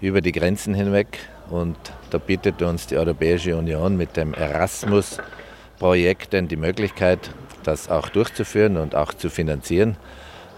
über 0.00 0.20
die 0.20 0.32
Grenzen 0.32 0.74
hinweg 0.74 1.18
und 1.50 1.76
da 2.10 2.18
bietet 2.18 2.62
uns 2.62 2.86
die 2.86 2.96
Europäische 2.96 3.56
Union 3.56 3.96
mit 3.96 4.16
dem 4.16 4.34
Erasmus-Projekt 4.34 6.32
die 6.32 6.56
Möglichkeit, 6.56 7.30
das 7.64 7.88
auch 7.88 8.08
durchzuführen 8.08 8.76
und 8.76 8.94
auch 8.94 9.12
zu 9.14 9.30
finanzieren. 9.30 9.96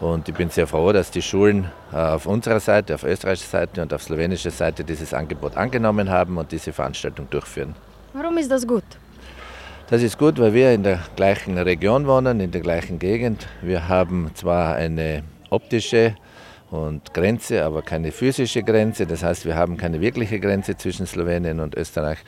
Und 0.01 0.29
ich 0.29 0.35
bin 0.35 0.49
sehr 0.49 0.67
froh, 0.67 0.93
dass 0.93 1.11
die 1.11 1.23
Schulen 1.23 1.71
äh, 1.93 1.97
auf 1.97 2.27
unserer 2.27 2.61
Seite, 2.61 2.95
auf 2.95 3.03
österreichischer 3.03 3.51
Seite 3.51 3.83
und 3.83 3.93
auf 3.93 4.03
slowenischer 4.03 4.51
Seite 4.53 4.85
dieses 4.85 5.13
Angebot 5.13 5.57
angenommen 5.57 6.09
haben 6.09 6.39
und 6.39 6.53
diese 6.53 6.73
Veranstaltung 6.73 7.29
durchführen. 7.31 7.75
Warum 8.13 8.39
ist 8.39 8.51
das 8.51 8.67
gut? 8.67 8.85
Das 9.91 10.03
ist 10.03 10.19
gut, 10.19 10.39
weil 10.39 10.55
wir 10.55 10.73
in 10.73 10.83
der 10.83 11.01
gleichen 11.17 11.59
Region 11.59 12.07
wohnen, 12.07 12.41
in 12.41 12.51
der 12.51 12.61
gleichen 12.61 12.99
Gegend. 12.99 13.49
Wir 13.63 13.89
haben 13.89 14.31
zwar 14.35 14.77
eine 14.77 15.25
optische 15.51 16.15
und 16.71 17.15
Grenze, 17.15 17.65
aber 17.65 17.83
keine 17.83 18.13
physische 18.13 18.63
Grenze. 18.63 19.07
Das 19.07 19.23
heißt, 19.23 19.47
wir 19.47 19.57
haben 19.57 19.77
keine 19.77 20.01
wirkliche 20.01 20.39
Grenze 20.39 20.77
zwischen 20.77 21.07
Slowenien 21.07 21.61
und 21.61 21.75
Österreich. 21.75 22.19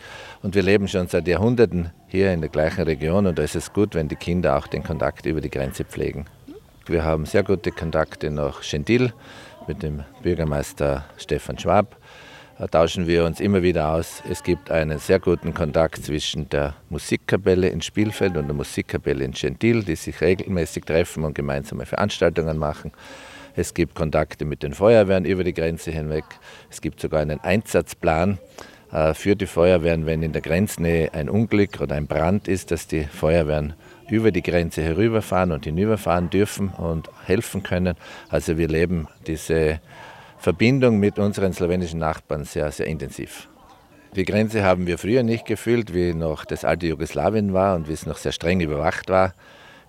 Und 0.42 0.54
wir 0.54 0.62
leben 0.62 0.88
schon 0.88 1.09
seit 1.09 1.28
Jahrhunderten 1.28 1.90
hier 2.09 2.32
in 2.32 2.40
der 2.40 2.50
gleichen 2.50 2.82
Region 2.82 3.26
und 3.26 3.38
da 3.38 3.42
ist 3.42 3.56
es 3.56 3.73
gut, 3.73 3.94
wenn 3.94 4.09
die 4.09 4.16
Kinder 4.16 4.56
auch 4.56 4.66
den 4.66 4.82
Kontakt 4.82 5.26
über 5.26 5.40
die 5.40 5.50
Grenze 5.50 5.85
pflegen. 5.85 6.26
Wir 6.87 7.04
haben 7.04 7.26
sehr 7.26 7.42
gute 7.42 7.70
Kontakte 7.70 8.30
nach 8.30 8.62
Gentil 8.62 9.12
mit 9.68 9.82
dem 9.82 10.02
Bürgermeister 10.23 11.04
Stefan 11.18 11.59
Schwab. 11.59 11.97
Da 12.59 12.66
tauschen 12.66 13.06
wir 13.06 13.25
uns 13.25 13.40
immer 13.40 13.62
wieder 13.62 13.94
aus. 13.94 14.23
Es 14.28 14.42
gibt 14.42 14.70
einen 14.70 14.99
sehr 14.99 15.18
guten 15.18 15.54
Kontakt 15.54 16.04
zwischen 16.04 16.49
der 16.50 16.75
Musikkapelle 16.90 17.68
in 17.68 17.80
Spielfeld 17.80 18.37
und 18.37 18.49
der 18.49 18.54
Musikkapelle 18.54 19.25
in 19.25 19.32
Gentil, 19.32 19.82
die 19.82 19.97
sich 19.97 20.20
regelmäßig 20.20 20.85
treffen 20.85 21.25
und 21.25 21.35
gemeinsame 21.35 21.87
Veranstaltungen 21.87 22.59
machen. 22.59 22.92
Es 23.57 23.75
gibt 23.75 23.95
Kontakte 23.95 24.45
mit 24.45 24.62
den 24.62 24.75
Feuerwehren 24.75 25.25
über 25.25 25.45
die 25.45 25.54
Grenze 25.54 25.90
hinweg. 25.90 26.25
Es 26.71 26.80
gibt 26.80 27.00
sogar 27.00 27.21
einen 27.21 27.40
Einsatzplan 27.40 28.38
äh, 28.92 29.14
für 29.14 29.37
die 29.37 29.47
Feuerwehren, 29.47 30.07
wenn 30.07 30.23
in 30.23 30.33
der 30.33 30.42
Grenznähe 30.42 31.12
ein 31.14 31.28
Unglück 31.28 31.80
oder 31.80 31.97
ein 31.97 32.07
Brand 32.07 32.49
ist, 32.49 32.71
dass 32.71 32.87
die 32.87 33.04
Feuerwehren 33.04 33.75
über 34.09 34.33
die 34.33 34.42
Grenze 34.42 34.83
herüberfahren 34.83 35.52
und 35.52 35.64
hinüberfahren 35.64 36.30
dürfen 36.30 36.69
und 36.71 37.09
helfen 37.25 37.62
können. 37.62 37.97
Also 38.28 38.59
wir 38.59 38.69
leben 38.69 39.09
diese 39.26 39.80
Verbindung 40.38 40.99
mit 40.99 41.19
unseren 41.19 41.52
slowenischen 41.52 42.00
Nachbarn 42.00 42.45
sehr, 42.45 42.71
sehr 42.73 42.87
intensiv. 42.87 43.49
Die 44.16 44.25
Grenze 44.25 44.64
haben 44.64 44.88
wir 44.88 44.99
früher 44.99 45.23
nicht 45.23 45.47
gefühlt, 45.47 45.95
wie 45.95 46.14
noch 46.14 46.45
das 46.45 46.64
alte 46.64 46.88
Jugoslawien 46.88 47.52
war 47.52 47.76
und 47.76 47.88
wie 47.88 47.92
es 47.92 48.07
noch 48.07 48.16
sehr 48.16 48.33
streng 48.33 48.61
überwacht 48.61 49.09
war. 49.09 49.35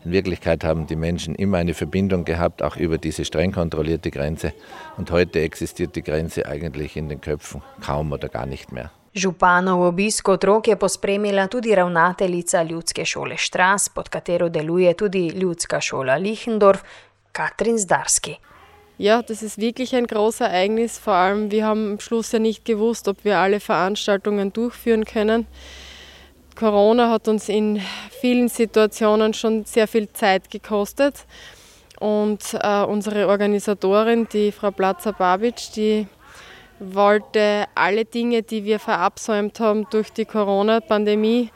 In 0.03 0.11
Wirklichkeit 0.11 0.63
haben 0.63 0.87
die 0.87 0.95
Menschen 0.95 1.35
immer 1.35 1.57
eine 1.57 1.73
Verbindung 1.73 2.25
gehabt, 2.25 2.63
auch 2.63 2.75
über 2.75 2.97
diese 2.97 3.23
streng 3.23 3.51
kontrollierte 3.51 4.09
Grenze. 4.09 4.53
Und 4.97 5.11
heute 5.11 5.41
existiert 5.41 5.95
die 5.95 6.01
Grenze 6.01 6.47
eigentlich 6.47 6.97
in 6.97 7.07
den 7.09 7.21
Köpfen 7.21 7.61
kaum 7.85 8.11
oder 8.11 8.29
gar 8.29 8.45
nicht 8.45 8.71
mehr. 8.71 8.91
Županov 9.13 9.81
obisk 9.89 10.29
otrok 10.29 10.67
je 10.67 10.75
pospremila 10.75 11.47
tudi 11.47 11.75
ravnateljica 11.75 12.61
ljudske 12.63 13.05
šole 13.05 13.35
Štras, 13.37 13.89
pod 13.89 14.07
katero 14.09 14.47
deluje 14.49 14.93
tudi 14.93 15.25
ljudska 15.35 15.81
šola 15.81 16.15
Lichendorf, 16.15 16.83
Katrin 17.31 17.77
Zdarski. 17.79 18.37
Ja, 18.97 19.21
das 19.21 19.43
ist 19.43 19.57
wirklich 19.57 19.95
ein 19.95 20.07
großes 20.07 20.41
Ereignis. 20.41 20.97
Vor 20.97 21.13
allem, 21.13 21.51
wir 21.51 21.65
haben 21.65 21.93
am 21.93 21.99
Schluss 21.99 22.31
ja 22.31 22.39
nicht 22.39 22.63
gewusst, 22.65 23.07
ob 23.07 23.25
wir 23.25 23.37
alle 23.37 23.59
Veranstaltungen 23.59 24.53
durchführen 24.53 25.05
können. 25.05 25.47
Corona 26.55 27.09
hat 27.09 27.27
uns 27.27 27.49
in 27.49 27.81
vielen 28.19 28.49
Situationen 28.49 29.33
schon 29.33 29.65
sehr 29.65 29.87
viel 29.87 30.11
Zeit 30.11 30.49
gekostet. 30.49 31.25
Und 31.99 32.39
äh, 32.59 32.83
unsere 32.83 33.27
Organisatorin, 33.27 34.27
die 34.31 34.51
Frau 34.51 34.71
Platzer-Babic, 34.71 35.71
die 35.75 36.07
wollte 36.79 37.65
alle 37.75 38.05
Dinge, 38.05 38.41
die 38.41 38.65
wir 38.65 38.79
verabsäumt 38.79 39.59
haben 39.59 39.85
durch 39.91 40.11
die 40.11 40.25
Corona-Pandemie, 40.25 41.51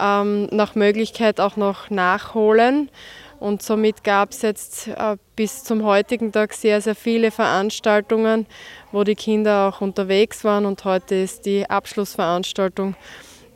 ähm, 0.00 0.46
nach 0.50 0.74
Möglichkeit 0.74 1.40
auch 1.40 1.56
noch 1.56 1.90
nachholen. 1.90 2.90
Und 3.38 3.62
somit 3.62 4.02
gab 4.04 4.30
es 4.30 4.42
jetzt 4.42 4.88
äh, 4.88 5.16
bis 5.36 5.64
zum 5.64 5.84
heutigen 5.84 6.32
Tag 6.32 6.54
sehr, 6.54 6.80
sehr 6.80 6.94
viele 6.94 7.30
Veranstaltungen, 7.30 8.46
wo 8.90 9.04
die 9.04 9.14
Kinder 9.14 9.68
auch 9.68 9.80
unterwegs 9.80 10.44
waren. 10.44 10.66
Und 10.66 10.84
heute 10.84 11.14
ist 11.14 11.46
die 11.46 11.68
Abschlussveranstaltung 11.68 12.96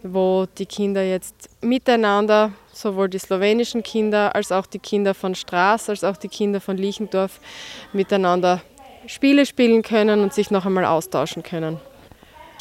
wo 0.02 0.46
die 0.58 0.66
Kinder 0.66 1.02
jetzt 1.02 1.50
miteinander, 1.60 2.52
sowohl 2.72 3.08
die 3.08 3.18
slowenischen 3.18 3.82
Kinder 3.82 4.34
als 4.34 4.52
auch 4.52 4.66
die 4.66 4.78
Kinder 4.78 5.14
von 5.14 5.34
Straß, 5.34 5.88
als 5.90 6.04
auch 6.04 6.16
die 6.16 6.28
Kinder 6.28 6.60
von 6.60 6.76
Liechendorf, 6.76 7.40
miteinander 7.92 8.62
Spiele 9.06 9.46
spielen 9.46 9.82
können 9.82 10.20
und 10.20 10.32
sich 10.32 10.50
noch 10.50 10.66
einmal 10.66 10.84
austauschen 10.84 11.42
können. 11.42 11.80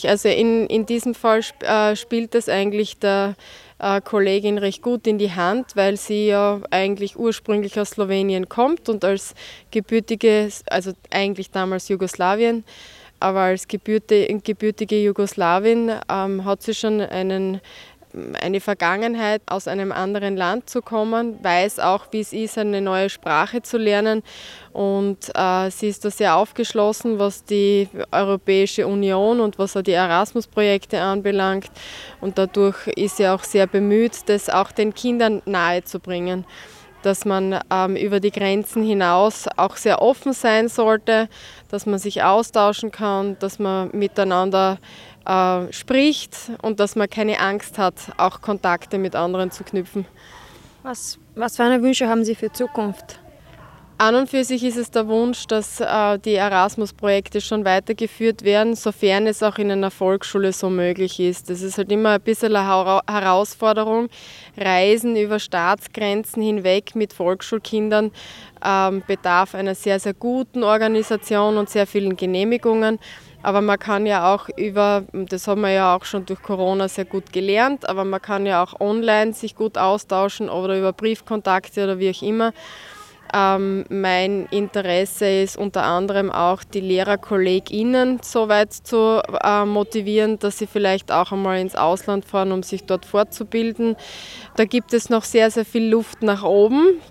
Also 0.04 0.30
in, 0.30 0.68
in 0.68 0.86
diesem 0.86 1.16
Fall 1.16 1.42
äh, 1.62 1.96
spielt 1.96 2.36
das 2.36 2.50
eigentlich 2.50 3.00
der 3.00 3.36
äh, 3.80 4.02
Kollegin 4.02 4.58
recht 4.58 4.82
gut 4.82 5.08
in 5.08 5.18
die 5.18 5.32
Hand, 5.32 5.76
weil 5.76 5.98
sie 5.98 6.28
ja 6.28 6.62
eigentlich 6.72 7.18
ursprünglich 7.18 7.80
aus 7.80 7.92
Slowenien 7.92 8.48
kommt 8.48 8.90
und 8.90 9.04
als 9.04 9.34
gebürtige, 9.72 10.50
also 10.68 10.92
eigentlich 11.12 11.52
damals 11.52 11.90
Jugoslawien, 11.90 12.64
aber 13.20 13.42
als 13.42 13.68
gebürtige 13.68 15.02
Jugoslawin 15.02 15.92
ähm, 16.10 16.46
hat 16.46 16.62
sie 16.64 16.74
schon 16.74 17.02
einen, 17.02 17.62
eine 18.42 18.60
Vergangenheit, 18.60 19.42
aus 19.48 19.68
einem 19.68 19.92
anderen 19.92 20.38
Land 20.38 20.70
zu 20.70 20.82
kommen, 20.82 21.44
weiß 21.44 21.80
auch, 21.80 22.08
wie 22.12 22.20
es 22.20 22.34
ist, 22.34 22.58
eine 22.58 22.82
neue 22.82 23.10
Sprache 23.10 23.62
zu 23.62 23.78
lernen. 23.78 24.24
Und 24.74 25.32
äh, 25.36 25.70
sie 25.72 25.88
ist 25.88 26.06
da 26.06 26.12
sehr 26.12 26.36
aufgeschlossen, 26.36 27.20
was 27.20 27.44
die 27.44 27.90
Europäische 28.12 28.88
Union 28.88 29.40
und 29.40 29.58
was 29.58 29.76
auch 29.76 29.82
die 29.82 29.94
Erasmus-Projekte 29.94 31.02
anbelangt. 31.02 31.72
Und 32.22 32.38
dadurch 32.38 32.88
ist 32.88 33.18
sie 33.18 33.28
auch 33.28 33.44
sehr 33.44 33.68
bemüht, 33.68 34.30
das 34.30 34.50
auch 34.50 34.72
den 34.72 34.94
Kindern 34.94 35.42
nahezubringen 35.46 36.46
dass 37.08 37.24
man 37.24 37.58
ähm, 37.72 37.96
über 37.96 38.20
die 38.20 38.32
Grenzen 38.32 38.84
hinaus 38.84 39.46
auch 39.56 39.78
sehr 39.78 40.02
offen 40.02 40.34
sein 40.34 40.68
sollte, 40.68 41.30
dass 41.70 41.86
man 41.86 42.00
sich 42.00 42.22
austauschen 42.22 42.92
kann, 42.92 43.40
dass 43.40 43.60
man 43.60 43.90
miteinander 43.94 44.78
äh, 45.26 45.72
spricht 45.72 46.36
und 46.62 46.82
dass 46.82 46.98
man 46.98 47.10
keine 47.10 47.40
Angst 47.40 47.78
hat, 47.78 47.96
auch 48.18 48.42
Kontakte 48.42 48.98
mit 48.98 49.16
anderen 49.16 49.52
zu 49.52 49.64
knüpfen. 49.64 50.06
Was, 50.84 51.18
was 51.34 51.56
für 51.56 51.64
eine 51.64 51.82
Wünsche 51.82 52.10
haben 52.10 52.26
Sie 52.26 52.36
für 52.36 52.52
Zukunft? 52.52 53.20
An 54.00 54.14
und 54.14 54.30
für 54.30 54.44
sich 54.44 54.64
ist 54.64 54.78
es 54.78 54.92
der 54.92 55.08
Wunsch, 55.08 55.48
dass 55.48 55.80
äh, 55.80 56.20
die 56.20 56.36
Erasmus-Projekte 56.36 57.42
schon 57.42 57.66
weitergeführt 57.66 58.44
werden, 58.44 58.76
sofern 58.76 59.26
es 59.26 59.42
auch 59.42 59.58
in 59.58 59.72
einer 59.72 59.90
Volksschule 59.90 60.54
so 60.54 60.70
möglich 60.70 61.20
ist. 61.20 61.50
Das 61.50 61.64
ist 61.64 61.80
halt 61.80 61.92
immer 61.92 62.12
ein 62.12 62.22
bisschen 62.22 62.56
eine 62.56 63.02
Herausforderung. 63.10 64.10
Reisen 64.56 65.16
über 65.16 65.40
Staatsgrenzen 65.40 66.44
hinweg 66.44 66.96
mit 66.96 67.12
Volksschulkindern 67.12 68.12
ähm, 68.64 69.02
bedarf 69.08 69.56
einer 69.56 69.74
sehr, 69.74 70.00
sehr 70.00 70.14
guten 70.14 70.64
Organisation 70.64 71.58
und 71.58 71.68
sehr 71.68 71.88
vielen 71.88 72.16
Genehmigungen. 72.16 73.00
Aber 73.42 73.62
man 73.62 73.80
kann 73.80 74.06
ja 74.06 74.32
auch 74.32 74.48
über, 74.58 75.06
das 75.12 75.48
haben 75.48 75.62
wir 75.62 75.72
ja 75.72 75.96
auch 75.96 76.06
schon 76.06 76.24
durch 76.28 76.44
Corona 76.44 76.88
sehr 76.88 77.06
gut 77.06 77.34
gelernt, 77.34 77.90
aber 77.90 78.04
man 78.04 78.22
kann 78.22 78.46
ja 78.46 78.64
auch 78.64 78.80
online 78.80 79.34
sich 79.34 79.56
gut 79.56 79.76
austauschen 79.76 80.50
oder 80.50 80.78
über 80.78 80.94
Briefkontakte 80.94 81.84
oder 81.84 81.98
wie 81.98 82.12
auch 82.12 82.22
immer. 82.22 82.54
Ähm, 83.34 83.86
mein 83.90 84.48
Interesse 84.52 85.26
ist 85.26 85.58
unter 85.58 85.84
anderem 85.84 86.32
auch, 86.32 86.64
die 86.64 86.80
LehrerkollegInnen 86.80 88.20
so 88.22 88.48
weit 88.48 88.74
zu 88.74 89.22
äh, 89.44 89.66
motivieren, 89.66 90.40
dass 90.40 90.58
sie 90.58 90.68
vielleicht 90.68 91.12
auch 91.12 91.32
einmal 91.32 91.60
ins 91.60 91.76
Ausland 91.76 92.26
fahren, 92.26 92.52
um 92.52 92.64
sich 92.64 92.86
dort 92.86 93.06
fortzubilden. 93.06 93.96
Da 94.56 94.66
gibt 94.66 94.94
es 94.94 95.10
noch 95.10 95.24
sehr, 95.24 95.52
sehr 95.52 95.66
viel 95.66 95.90
Luft 95.90 96.24
nach 96.24 96.44
oben, 96.44 97.02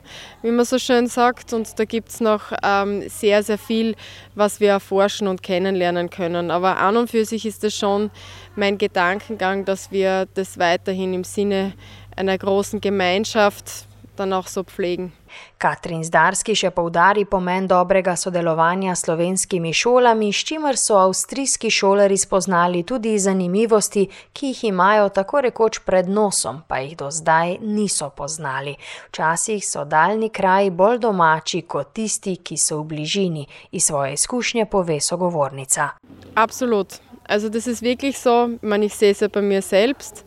wie 0.43 0.51
man 0.51 0.65
so 0.65 0.79
schön 0.79 1.07
sagt. 1.07 1.53
Und 1.53 1.79
da 1.79 1.85
gibt 1.85 2.09
es 2.09 2.21
noch 2.21 2.53
ähm, 2.63 3.09
sehr, 3.09 3.43
sehr 3.43 3.59
viel, 3.59 3.95
was 4.35 4.61
wir 4.61 4.71
erforschen 4.71 5.29
und 5.29 5.43
kennenlernen 5.43 6.11
können. 6.11 6.51
Aber 6.51 6.79
an 6.79 6.97
und 6.97 7.11
für 7.11 7.25
sich 7.25 7.47
ist 7.47 7.63
es 7.65 7.77
schon 7.77 8.11
mein 8.55 8.79
Gedankengang, 8.79 9.65
dass 9.65 9.91
wir 9.91 10.27
das 10.35 10.59
weiterhin 10.59 11.15
im 11.15 11.25
Sinne 11.25 11.75
einer 12.17 12.37
großen 12.37 12.81
Gemeinschaft 12.81 13.87
dann 14.17 14.33
auch 14.33 14.49
so 14.49 14.65
pflegen. 14.65 15.13
Katrin 15.59 16.05
Zdarski 16.05 16.55
še 16.57 16.71
poudari 16.71 17.25
pomen 17.29 17.67
dobrega 17.69 18.15
sodelovanja 18.17 18.95
s 18.95 19.05
slovenskimi 19.05 19.73
šolami, 19.75 20.31
s 20.33 20.45
čimer 20.49 20.79
so 20.81 20.99
avstrijski 21.01 21.71
šolari 21.71 22.17
spoznali 22.19 22.83
tudi 22.87 23.17
zanimivosti, 23.19 24.07
ki 24.33 24.53
jih 24.53 24.65
imajo 24.71 25.09
tako 25.09 25.43
rekoč 25.49 25.81
pred 25.87 26.09
nosom, 26.09 26.63
pa 26.69 26.81
jih 26.85 26.97
do 26.97 27.11
zdaj 27.11 27.59
niso 27.63 28.11
poznali. 28.11 28.77
Včasih 29.11 29.65
so 29.65 29.85
daljni 29.85 30.31
kraji 30.31 30.71
bolj 30.71 31.01
domači 31.05 31.63
kot 31.63 31.93
tisti, 31.97 32.37
ki 32.37 32.57
so 32.57 32.81
v 32.83 32.89
bližini, 32.95 33.47
iz 33.73 33.89
svoje 33.89 34.15
izkušnje 34.17 34.67
pove 34.67 35.01
sogovornica. 35.01 35.91
Absolut. 36.35 37.01
Also 37.29 37.49
das 37.49 37.67
ist 37.67 37.83
wirklich 37.83 38.17
so, 38.17 38.51
man 38.63 38.83
ich 38.83 38.95
sehe 38.95 39.11
es 39.11 39.21
ja 39.21 39.29
bei 39.29 39.43
mir 39.43 39.63
selbst. 39.63 40.25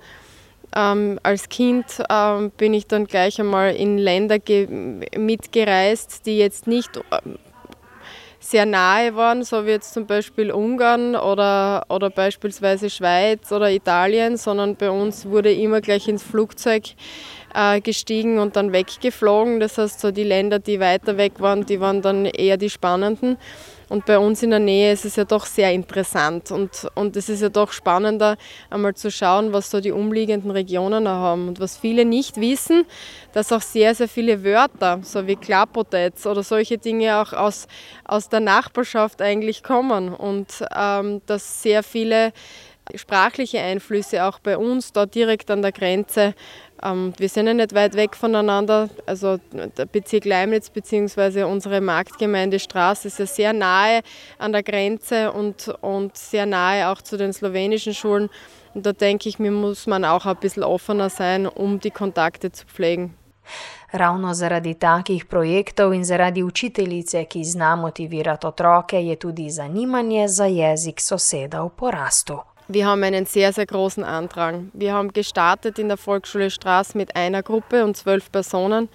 Ähm, 0.76 1.20
als 1.24 1.50
Kind 1.50 1.86
ähm, 2.10 2.52
bin 2.52 2.74
ich 2.74 2.88
dann 2.88 3.06
gleich 3.06 3.40
einmal 3.40 3.76
in 3.76 3.98
Länder 3.98 4.38
mitgereist, 5.18 6.26
die 6.26 6.38
jetzt 6.38 6.68
nicht 6.68 6.90
ähm, 7.12 7.38
sehr 8.40 8.66
nahe 8.66 9.16
waren, 9.16 9.44
so 9.44 9.66
wie 9.66 9.72
jetzt 9.72 9.94
zum 9.94 10.06
Beispiel 10.06 10.52
Ungarn 10.52 11.16
oder, 11.16 11.86
oder 11.90 12.10
beispielsweise 12.10 12.90
Schweiz 12.90 13.52
oder 13.52 13.72
Italien, 13.72 14.38
sondern 14.38 14.76
bei 14.76 14.90
uns 14.90 15.26
wurde 15.26 15.52
immer 15.52 15.82
gleich 15.82 16.08
ins 16.08 16.24
Flugzeug 16.24 16.84
äh, 16.88 16.94
gestiegen 17.84 18.40
und 18.40 18.56
dann 18.56 18.72
weggeflogen. 18.72 19.60
Das 19.60 19.78
heißt, 19.78 20.00
so 20.00 20.12
die 20.12 20.24
Länder, 20.24 20.60
die 20.60 20.80
weiter 20.80 21.18
weg 21.18 21.34
waren, 21.40 21.66
die 21.66 21.80
waren 21.80 22.02
dann 22.02 22.26
eher 22.26 22.58
die 22.58 22.70
spannenden. 22.70 23.38
Und 23.90 24.06
bei 24.06 24.20
uns 24.20 24.44
in 24.44 24.52
der 24.52 24.60
Nähe 24.60 24.94
ist 24.94 25.04
es 25.04 25.16
ja 25.16 25.26
doch 25.26 25.48
sehr 25.48 25.72
interessant 25.72 26.52
und, 26.52 26.88
und 26.94 27.18
es 27.18 27.28
ist 27.28 27.42
ja 27.42 27.50
doch 27.50 27.72
spannender, 27.72 28.38
einmal 28.70 28.94
zu 28.94 29.10
schauen, 29.10 29.52
was 29.52 29.72
so 29.72 29.82
die 29.82 29.92
umliegenden 29.92 30.52
Regionen 30.52 31.08
haben. 31.08 31.48
Und 31.48 31.60
was 31.60 31.76
viele 31.76 32.06
nicht 32.06 32.40
wissen, 32.40 32.86
dass 33.34 33.52
auch 33.52 33.64
sehr, 33.64 33.96
sehr 33.96 34.08
viele 34.08 34.44
Wörter, 34.44 35.00
so 35.02 35.26
wie 35.26 35.36
Klappotetz 35.36 36.28
oder 36.28 36.44
solche 36.44 36.78
Dinge 36.78 37.20
auch 37.20 37.34
aus, 37.34 37.68
aus 38.06 38.30
der 38.30 38.42
Nachbarschaft 38.42 39.24
eigentlich 39.24 39.64
kommen 39.64 40.14
und 40.14 40.64
ähm, 40.76 41.22
dass 41.26 41.64
sehr 41.64 41.82
viele 41.82 42.32
sprachliche 42.96 43.60
Einflüsse 43.60 44.24
auch 44.26 44.40
bei 44.40 44.58
uns 44.58 44.92
da 44.92 45.06
direkt 45.06 45.52
an 45.52 45.62
der 45.62 45.72
Grenze 45.72 46.34
wir 46.82 47.30
sind 47.30 47.48
ja 47.48 47.54
nicht 47.54 47.74
weit 47.74 47.96
weg 47.96 48.16
voneinander. 48.16 48.90
Also 49.06 49.38
der 49.52 49.86
Bezirk 49.86 50.26
Leimnitz 50.26 50.70
bzw. 50.70 51.44
unsere 51.44 51.82
Marktgemeinde 51.82 52.60
Straße 52.60 53.08
ist 53.08 53.20
ja 53.20 53.26
sehr 53.26 53.54
nahe 53.54 54.02
an 54.38 54.52
der 54.52 54.64
Grenze 54.64 55.32
und, 55.32 55.68
und 55.82 56.16
sehr 56.18 56.46
nahe 56.46 56.90
auch 56.90 57.02
zu 57.02 57.18
den 57.18 57.34
slowenischen 57.34 57.94
Schulen. 57.94 58.30
Und 58.74 58.86
da 58.86 58.94
denke 58.94 59.30
ich, 59.30 59.40
mir 59.40 59.52
muss 59.52 59.88
man 59.88 60.06
auch 60.06 60.26
ein 60.26 60.38
bisschen 60.38 60.64
offener 60.64 61.10
sein, 61.10 61.48
um 61.48 61.80
die 61.80 61.92
Kontakte 61.92 62.52
zu 62.52 62.66
pflegen. 62.66 63.16
Ravno 63.92 64.34
zaradi 64.34 64.76
takih 64.76 65.26
projektov 65.26 65.94
in 65.94 66.06
zaradi 66.06 66.44
učiteljice, 66.44 67.24
ki 67.26 67.44
zna 67.44 67.76
motivirati 67.76 68.48
otroke, 68.48 69.02
je 69.02 69.16
tudi 69.16 69.50
zanimanje 69.50 70.28
za 70.28 70.46
jezik 70.46 71.02
soseda 71.02 71.64
v 71.64 71.70
porastu. 71.70 72.38
Wir 72.72 72.86
haben 72.86 73.04
einen 73.04 73.26
sehr, 73.26 73.52
sehr 73.52 73.66
großen 73.66 74.04
Andrang. 74.04 74.70
Wir 74.74 74.94
haben 74.94 75.12
gestartet 75.12 75.80
in 75.80 75.88
der 75.88 75.98
Volksschule 75.98 76.52
Straß 76.52 76.94
mit 76.94 77.16
einer 77.16 77.42
Gruppe 77.42 77.84
und 77.84 77.98
zwölf 77.98 78.32
Personen. 78.32 78.90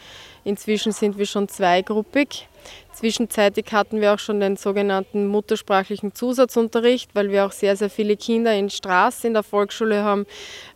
Inzwischen 0.45 0.93
sind 0.93 1.19
wir 1.19 1.26
schon 1.26 1.49
zweigruppig. 1.49 2.47
Zwischenzeitlich 2.93 3.73
hatten 3.73 4.00
wir 4.00 4.14
auch 4.14 4.21
schon 4.21 4.38
den 4.38 4.57
sogenannten 4.57 5.26
muttersprachlichen 5.26 6.14
Zusatzunterricht, 6.14 7.16
weil 7.16 7.33
wir 7.33 7.47
auch 7.47 7.50
sehr, 7.50 7.75
sehr 7.75 7.90
viele 7.90 8.16
Kinder 8.16 8.54
in 8.54 8.71
Straß 8.71 9.25
in 9.25 9.35
der 9.35 9.43
Volksschule 9.43 10.04
haben, 10.04 10.25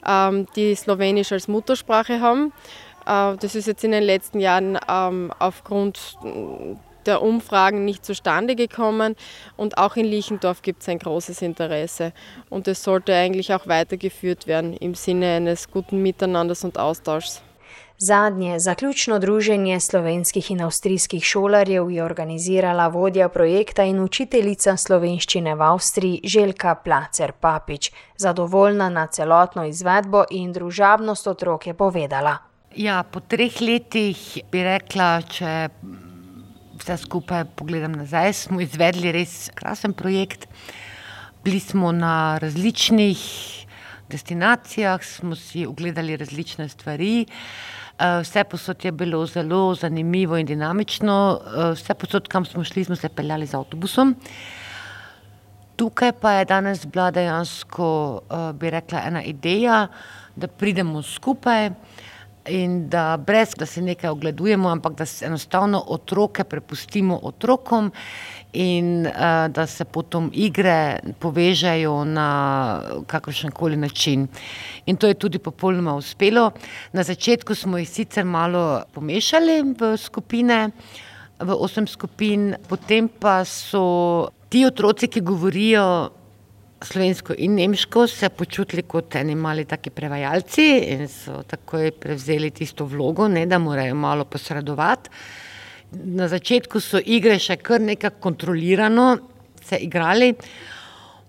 ähm, 0.05 0.49
die 0.57 0.75
Slowenisch 0.75 1.31
als 1.31 1.47
Muttersprache 1.47 2.21
haben. 2.21 2.53
Äh, 3.07 3.37
das 3.37 3.55
ist 3.55 3.69
jetzt 3.69 3.85
in 3.85 3.93
den 3.93 4.03
letzten 4.03 4.41
Jahren 4.41 4.77
ähm, 4.89 5.33
aufgrund 5.39 6.19
der 7.09 7.23
Umfragen 7.23 7.85
nicht 7.85 8.05
zustande 8.05 8.55
gekommen. 8.55 9.17
Und 9.57 9.79
auch 9.79 9.97
in 9.97 10.07
Liechendorf 10.07 10.63
gibt 10.63 10.83
es 10.83 10.89
ein 10.89 10.99
großes 10.99 11.43
Interesse. 11.43 12.13
Und 12.51 12.69
es 12.69 12.85
sollte 12.85 13.15
eigentlich 13.15 13.53
auch 13.53 13.67
weitergeführt 13.67 14.47
werden 14.47 14.75
im 14.75 14.95
Sinne 14.95 15.37
eines 15.37 15.71
guten 15.71 16.03
Miteinanders 16.03 16.63
und 16.63 16.79
Austauschs. 16.79 17.43
Zadnje 18.01 18.61
zaključno 18.61 19.19
druženje 19.19 19.81
slovenskih 19.81 20.51
in 20.51 20.61
avstrijskih 20.63 21.25
šolarjev 21.25 21.91
je 21.91 22.05
organizirala 22.05 22.87
vodja 22.89 23.27
projekta 23.29 23.83
in 23.83 23.99
učiteljica 24.01 24.77
slovenščine 24.77 25.55
v 25.55 25.63
Avstriji 25.67 26.21
Željka 26.25 26.75
Placer 26.85 27.33
Papič. 27.33 27.91
Zadovoljna 28.17 28.89
na 28.89 29.07
celotno 29.07 29.65
izvedbo 29.67 30.23
in 30.31 30.53
družabnost 30.53 31.27
otrok 31.27 31.67
je 31.67 31.75
povedala. 31.75 32.37
Ja, 32.77 33.03
po 33.03 33.21
treh 33.21 33.61
letih 33.61 34.45
bi 34.53 34.63
rekla, 34.63 35.23
če 35.27 35.69
vse 36.79 36.97
skupaj 36.97 37.45
pogledam 37.57 37.93
nazaj, 37.93 38.33
smo 38.33 38.61
izvedli 38.61 39.13
res 39.13 39.51
krasen 39.55 39.93
projekt. 39.93 40.47
Bili 41.45 41.61
smo 41.61 41.93
na 41.93 42.39
različnih 42.39 43.19
destinacijah, 44.09 45.03
smo 45.05 45.37
si 45.37 45.67
ogledali 45.67 46.17
različne 46.17 46.69
stvari. 46.69 47.27
Eh, 47.99 48.21
vse 48.23 48.45
posod 48.45 48.85
je 48.85 48.93
bilo 48.93 49.27
zelo 49.27 49.75
zanimivo 49.75 50.37
in 50.37 50.47
dinamično. 50.47 51.41
Eh, 51.41 51.73
vse 51.75 51.95
posod, 51.95 52.29
kam 52.29 52.45
smo 52.45 52.65
šli, 52.65 52.85
smo 52.85 52.97
se 52.97 53.09
peljali 53.09 53.47
z 53.47 53.55
avtobusom. 53.55 54.15
Tukaj 55.77 56.13
pa 56.13 56.33
je 56.33 56.45
danes 56.45 56.87
bila 56.87 57.11
dejansko, 57.11 58.21
eh, 58.31 58.53
bi 58.53 58.71
rekla, 58.71 59.03
ena 59.07 59.23
ideja, 59.23 59.87
da 60.37 60.47
pridemo 60.47 61.03
skupaj 61.03 61.71
in 62.49 62.89
da 62.89 63.17
brez 63.17 63.55
da 63.59 63.67
se 63.67 63.83
nekaj 63.83 64.11
ogledujemo, 64.11 64.69
ampak 64.69 64.95
da 64.95 65.07
se 65.07 65.27
enostavno 65.27 65.85
otroke 65.87 66.45
prepustimo 66.45 67.21
otrokom 67.23 67.93
in 68.53 69.07
uh, 69.07 69.13
da 69.53 69.67
se 69.67 69.85
potom 69.85 70.31
igre 70.35 70.99
povežejo 71.19 72.05
na 72.05 72.83
kakršen 73.07 73.51
koli 73.51 73.77
način. 73.77 74.29
In 74.87 74.97
to 74.97 75.07
je 75.07 75.15
tudi 75.15 75.39
popolnoma 75.39 75.95
uspelo. 75.95 76.51
Na 76.93 77.03
začetku 77.03 77.55
smo 77.55 77.79
jih 77.79 77.89
sicer 77.89 78.25
malo 78.25 78.83
pomešali 78.93 79.63
v 79.79 79.97
skupine, 79.97 80.71
v 81.41 81.55
osem 81.55 81.87
skupin, 81.87 82.55
potem 82.69 83.09
pa 83.09 83.45
so 83.45 84.29
ti 84.49 84.65
otroci, 84.67 85.09
ki 85.09 85.21
govorijo 85.21 86.11
slovensko 86.85 87.35
in 87.39 87.55
nemško, 87.55 88.07
se 88.07 88.29
počutili 88.29 88.83
kot 88.83 89.17
eni 89.19 89.35
mali 89.35 89.65
taki 89.65 89.91
prevajalci 89.91 90.67
in 90.95 91.09
so 91.09 91.43
takoj 91.47 91.91
prevzeli 92.01 92.51
tisto 92.51 92.87
vlogo, 92.87 93.29
ne, 93.29 93.47
da 93.47 93.59
morajo 93.59 93.95
malo 93.95 94.25
posredovati. 94.25 95.11
Na 95.93 96.29
začetku 96.29 96.81
so 96.81 97.01
igre 97.01 97.39
še 97.41 97.57
kar 97.57 97.81
nekako 97.81 98.21
kontrolirano 98.21 99.07
se 99.65 99.79
igrali, 99.81 100.35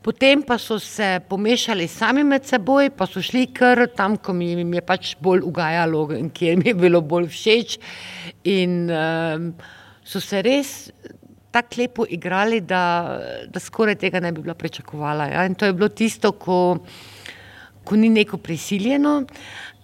potem 0.04 0.44
pa 0.44 0.58
so 0.60 0.80
se 0.80 1.20
pomešali 1.30 1.88
sami 1.88 2.24
med 2.24 2.46
seboj, 2.48 2.92
pa 2.96 3.08
so 3.08 3.24
šli 3.24 3.48
kar 3.56 3.86
tam, 3.96 4.18
ko 4.18 4.34
mi 4.34 4.52
je 4.54 4.84
pač 4.86 5.16
bolj 5.22 5.44
ugajalo 5.48 6.10
in 6.18 6.30
kjer 6.30 6.60
mi 6.60 6.72
je 6.72 6.76
bilo 6.76 7.02
bolj 7.02 7.30
všeč 7.32 7.80
in 8.44 8.86
um, 8.92 9.54
so 10.04 10.22
se 10.24 10.44
res 10.44 10.92
tako 11.52 11.82
lepo 11.82 12.06
igrali, 12.10 12.62
da, 12.62 13.20
da 13.48 13.60
skoraj 13.60 13.96
tega 13.96 14.20
ne 14.20 14.32
bi 14.32 14.42
bila 14.42 14.54
pričakovala. 14.54 15.26
Ja? 15.26 15.46
In 15.46 15.56
to 15.56 15.66
je 15.66 15.74
bilo 15.74 15.90
tisto, 15.90 16.32
ko, 16.32 16.78
ko 17.84 17.96
ni 17.96 18.10
neko 18.10 18.38
prisiljeno, 18.38 19.24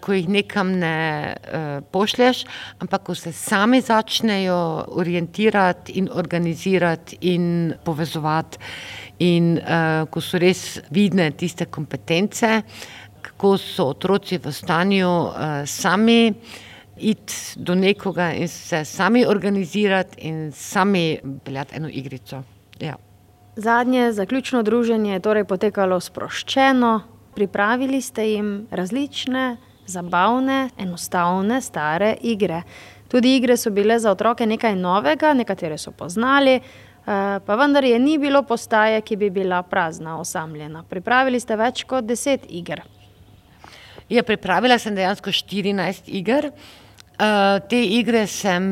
ko 0.00 0.12
jih 0.12 0.28
nekam 0.28 0.70
ne 0.78 1.34
uh, 1.34 1.84
pošlješ, 1.90 2.44
ampak 2.78 3.02
ko 3.02 3.14
se 3.14 3.32
sami 3.32 3.80
začnejo 3.80 4.84
orientirati 4.88 5.92
in 5.98 6.08
organizirati 6.12 7.18
in 7.20 7.74
povezovati, 7.84 8.58
in 9.18 9.56
uh, 9.58 10.04
ko 10.10 10.20
so 10.20 10.38
res 10.38 10.78
vidne 10.90 11.30
tiste 11.32 11.66
kompetence, 11.66 12.60
kako 13.22 13.56
so 13.58 13.88
otroci 13.96 14.38
v 14.38 14.52
stanju 14.52 15.10
uh, 15.10 15.64
sami 15.66 16.20
iti 16.98 17.34
do 17.56 17.74
nekoga 17.74 18.32
in 18.32 18.48
se 18.48 18.84
sami 18.84 19.26
organizirati 19.26 20.20
in 20.20 20.52
sami 20.52 21.18
peljati 21.44 21.76
eno 21.76 21.88
igrico. 21.92 22.42
Ja. 22.80 22.96
Zadnje 23.56 24.12
zaključno 24.12 24.62
druženje 24.62 25.12
je 25.12 25.20
torej 25.20 25.44
potekalo 25.44 26.00
sproščeno, 26.00 27.00
pripravili 27.34 28.00
ste 28.00 28.30
jim 28.30 28.66
različne, 28.70 29.56
zabavne, 29.86 30.68
enostavne, 30.78 31.60
stare 31.60 32.16
igre. 32.22 32.62
Tudi 33.08 33.36
igre 33.36 33.56
so 33.56 33.70
bile 33.70 33.98
za 33.98 34.10
otroke 34.10 34.46
nekaj 34.46 34.76
novega, 34.76 35.32
nekatere 35.34 35.78
so 35.78 35.90
poznali, 35.90 36.54
eh, 36.54 36.60
pa 37.46 37.56
vendar 37.56 37.84
je 37.84 37.98
ni 37.98 38.18
bilo 38.18 38.42
postaje, 38.42 39.00
ki 39.00 39.16
bi 39.16 39.30
bila 39.30 39.62
prazna, 39.62 40.20
osamljena. 40.20 40.82
Pripravili 40.82 41.40
ste 41.40 41.56
več 41.56 41.84
kot 41.84 42.04
deset 42.04 42.40
iger. 42.48 42.82
Ja, 44.08 44.22
pripravila 44.22 44.78
sem 44.78 44.94
dejansko 44.94 45.30
14 45.30 46.02
iger. 46.06 46.50
Uh, 47.16 47.56
te 47.64 47.78
igre 47.80 48.26
sem 48.28 48.64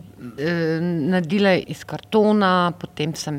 uh, 0.00 0.78
naredila 0.80 1.52
iz 1.60 1.82
kartona, 1.84 2.72
potem 2.80 3.12
sem 3.18 3.36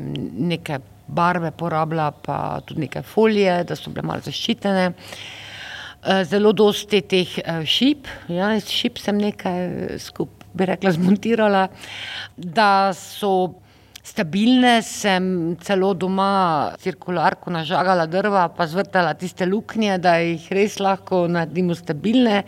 nekaj 0.48 0.78
barve 1.10 1.50
porabila, 1.58 2.12
pa 2.12 2.60
tudi 2.66 2.86
nekaj 2.86 3.02
folije, 3.02 3.56
da 3.66 3.76
so 3.76 3.90
bile 3.90 4.06
malo 4.06 4.24
zaščitene. 4.24 4.92
zelo 6.28 6.52
dosti 6.52 7.00
teh 7.00 7.30
šip, 7.64 8.08
ja, 8.28 8.50
iz 8.56 8.68
šip 8.68 8.98
sem 9.00 9.16
nekaj 9.18 9.98
skupaj, 9.98 10.48
bi 10.54 10.66
rekla, 10.68 10.92
zmontirala, 10.92 11.68
da 12.36 12.92
so 12.94 13.54
stabilne, 14.04 14.82
sem 14.84 15.56
celo 15.64 15.94
doma 15.96 16.74
cirkularko 16.82 17.50
nažagala 17.50 18.06
drva, 18.06 18.48
pa 18.52 18.66
zvrtala 18.68 19.14
tiste 19.18 19.48
luknje, 19.48 19.96
da 19.98 20.18
jih 20.20 20.50
res 20.54 20.78
lahko 20.82 21.24
naredimo 21.28 21.76
stabilne. 21.78 22.42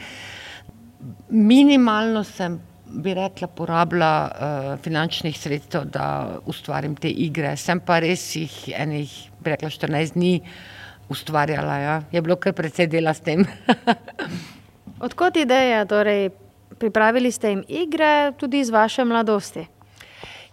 Minimalno 1.29 2.25
sem, 2.25 2.59
bi 2.87 3.15
rekla, 3.15 3.49
porabila 3.49 4.11
uh, 4.27 4.69
finančnih 4.83 5.39
sredstev, 5.39 5.89
da 5.93 6.39
ustvarim 6.47 6.95
te 6.97 7.11
igre. 7.11 7.57
Sem 7.59 7.81
pa 7.83 7.99
res 8.03 8.25
jih 8.37 8.55
enih, 8.77 9.13
bi 9.43 9.53
rekla, 9.53 9.71
14 9.71 10.15
dni 10.15 10.33
ustvarjala. 11.13 11.79
Ja. 11.83 11.97
Je 12.13 12.23
bilo 12.23 12.37
kar 12.41 12.55
precej 12.57 12.89
dela 12.91 13.15
s 13.15 13.25
tem. 13.27 13.45
Odkot 15.07 15.37
ideja? 15.37 15.85
Torej, 15.89 16.31
pripravili 16.81 17.33
ste 17.33 17.53
jim 17.55 17.65
igre 17.69 18.33
tudi 18.39 18.63
iz 18.63 18.71
vaše 18.71 19.05
mladosti. 19.05 19.67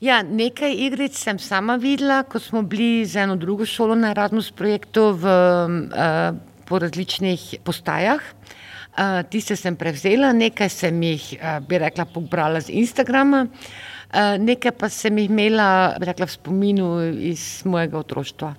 Ja, 0.03 0.19
nekaj 0.23 0.73
igric 0.83 1.15
sem 1.15 1.37
sama 1.39 1.77
videla, 1.79 2.23
ko 2.27 2.39
smo 2.39 2.61
bili 2.67 3.05
z 3.07 3.23
eno 3.23 3.37
drugo 3.39 3.65
šolo 3.65 3.95
na 3.95 4.11
Erasmus 4.11 4.51
projektu 4.51 5.13
v, 5.15 5.37
uh, 5.87 6.35
po 6.67 6.79
različnih 6.81 7.63
postajah. 7.63 8.19
Uh, 8.19 8.59
tiste 9.29 9.55
sem 9.55 9.75
prevzela, 9.75 10.33
nekaj 10.33 10.69
sem 10.69 11.01
jih, 11.03 11.29
uh, 11.39 11.59
bi 11.65 11.79
rekla, 11.81 12.05
pobrala 12.05 12.61
z 12.61 12.69
Instagrama, 12.69 13.45
uh, 13.47 14.35
nekaj 14.39 14.71
pa 14.77 14.89
sem 14.89 15.17
jih 15.17 15.29
imela, 15.29 15.95
bi 15.99 16.05
rekla, 16.05 16.27
v 16.29 16.35
spominu 16.35 16.89
iz 17.31 17.63
mojega 17.65 17.97
otroštva. 17.97 18.53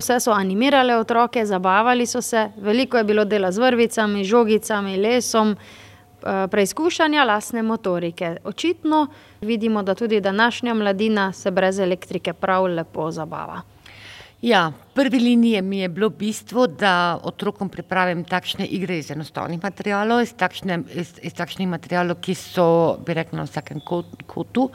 Vse 0.00 0.16
so 0.20 0.32
animirale 0.32 0.96
otroke, 0.96 1.44
zabavali 1.46 2.06
so 2.06 2.22
se, 2.22 2.48
veliko 2.56 2.98
je 2.98 3.04
bilo 3.04 3.24
dela 3.24 3.52
z 3.52 3.58
vrvicami, 3.58 4.24
žogicami, 4.24 4.96
lesom. 4.96 5.56
Preizkušanja 6.20 7.24
lastne 7.24 7.62
motorike. 7.62 8.36
Očitno 8.44 9.06
vidimo, 9.40 9.82
da 9.82 9.94
tudi 9.94 10.20
današnja 10.20 10.74
mladina 10.74 11.32
se 11.32 11.50
brez 11.50 11.78
elektrike 11.78 12.32
prav 12.32 12.64
lepo 12.64 13.10
zabava. 13.10 13.62
Ja, 14.40 14.70
v 14.72 14.94
prvi 14.94 15.18
liniji 15.20 15.62
mi 15.62 15.78
je 15.78 15.88
bilo 15.88 16.08
bistvo, 16.08 16.66
da 16.66 17.20
otrokom 17.22 17.68
pripravim 17.68 18.24
takšne 18.24 18.66
igre 18.66 18.96
iz 18.98 19.10
enostavnih 19.10 19.60
materijalov, 19.62 20.22
iz, 20.24 20.32
takšne, 20.32 20.78
iz, 20.96 21.12
iz 21.22 21.36
takšnih 21.36 21.68
materijalov, 21.68 22.22
ki 22.24 22.34
so, 22.34 22.66
bi 23.04 23.14
rekla, 23.14 23.42
na 23.42 23.44
vsakem 23.44 23.82
kotu 23.84 24.70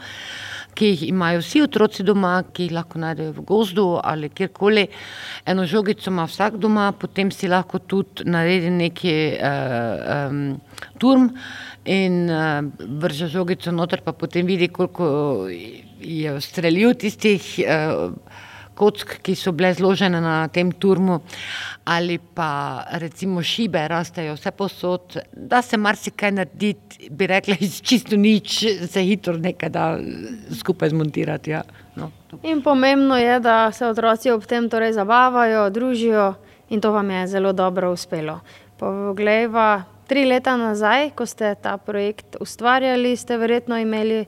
ki 0.75 0.91
jih 0.91 1.03
imajo 1.09 1.39
vsi 1.39 1.61
otroci 1.63 2.03
doma, 2.03 2.33
ki 2.53 2.67
jih 2.67 2.75
lahko 2.75 2.99
najdejo 2.99 3.33
v 3.37 3.43
gozdu 3.47 3.85
ali 4.03 4.29
kjerkoli. 4.29 4.87
Eno 5.47 5.65
žogico 5.65 6.11
ima 6.11 6.27
vsak 6.27 6.59
doma, 6.61 6.91
potem 6.99 7.31
si 7.31 7.47
lahko 7.47 7.79
tudi 7.79 8.27
naredi 8.29 8.71
neki 8.75 9.15
uh, 9.33 10.29
um, 10.29 10.41
turm 10.99 11.29
in 11.85 12.25
uh, 12.29 12.59
vrže 13.01 13.31
žogico 13.31 13.71
noter, 13.71 14.03
pa 14.03 14.13
potem 14.13 14.45
vidi, 14.45 14.67
koliko 14.67 15.47
je 15.49 16.41
streljil 16.41 16.93
tistih. 16.99 17.55
Uh, 17.63 18.43
kock, 18.75 19.17
ki 19.23 19.35
so 19.35 19.51
bile 19.55 19.73
zložene 19.73 20.19
na 20.21 20.47
tem 20.47 20.71
turmu, 20.71 21.19
ali 21.85 22.17
pa 22.17 22.83
recimo 23.01 23.43
šibe, 23.43 23.87
rastejo 23.87 24.35
vse 24.35 24.51
posod, 24.51 25.17
da 25.31 25.61
se 25.61 25.77
marsikaj 25.77 26.31
naredi, 26.31 26.75
bi 27.09 27.27
rekla, 27.27 27.57
iz 27.59 27.81
čisto 27.81 28.19
nič, 28.19 28.59
se 28.91 29.03
hitro 29.05 29.37
nekaj 29.37 29.69
da 29.69 29.87
skupaj 30.59 30.91
zmontirati. 30.93 31.55
Ja. 31.55 31.63
No, 31.95 32.11
in 32.43 32.61
pomembno 32.61 33.17
je, 33.17 33.39
da 33.39 33.71
se 33.71 33.87
otroci 33.87 34.31
ob 34.31 34.45
tem 34.45 34.69
torej 34.69 34.93
zabavajo, 34.93 35.69
družijo 35.69 36.33
in 36.69 36.81
to 36.81 36.91
vam 36.91 37.11
je 37.11 37.27
zelo 37.27 37.53
dobro 37.53 37.91
uspelo. 37.93 38.39
Poglejva, 38.77 39.83
tri 40.07 40.25
leta 40.25 40.57
nazaj, 40.57 41.11
ko 41.15 41.25
ste 41.25 41.55
ta 41.55 41.77
projekt 41.77 42.35
ustvarjali, 42.41 43.15
ste 43.15 43.37
verjetno 43.37 43.77
imeli 43.79 44.25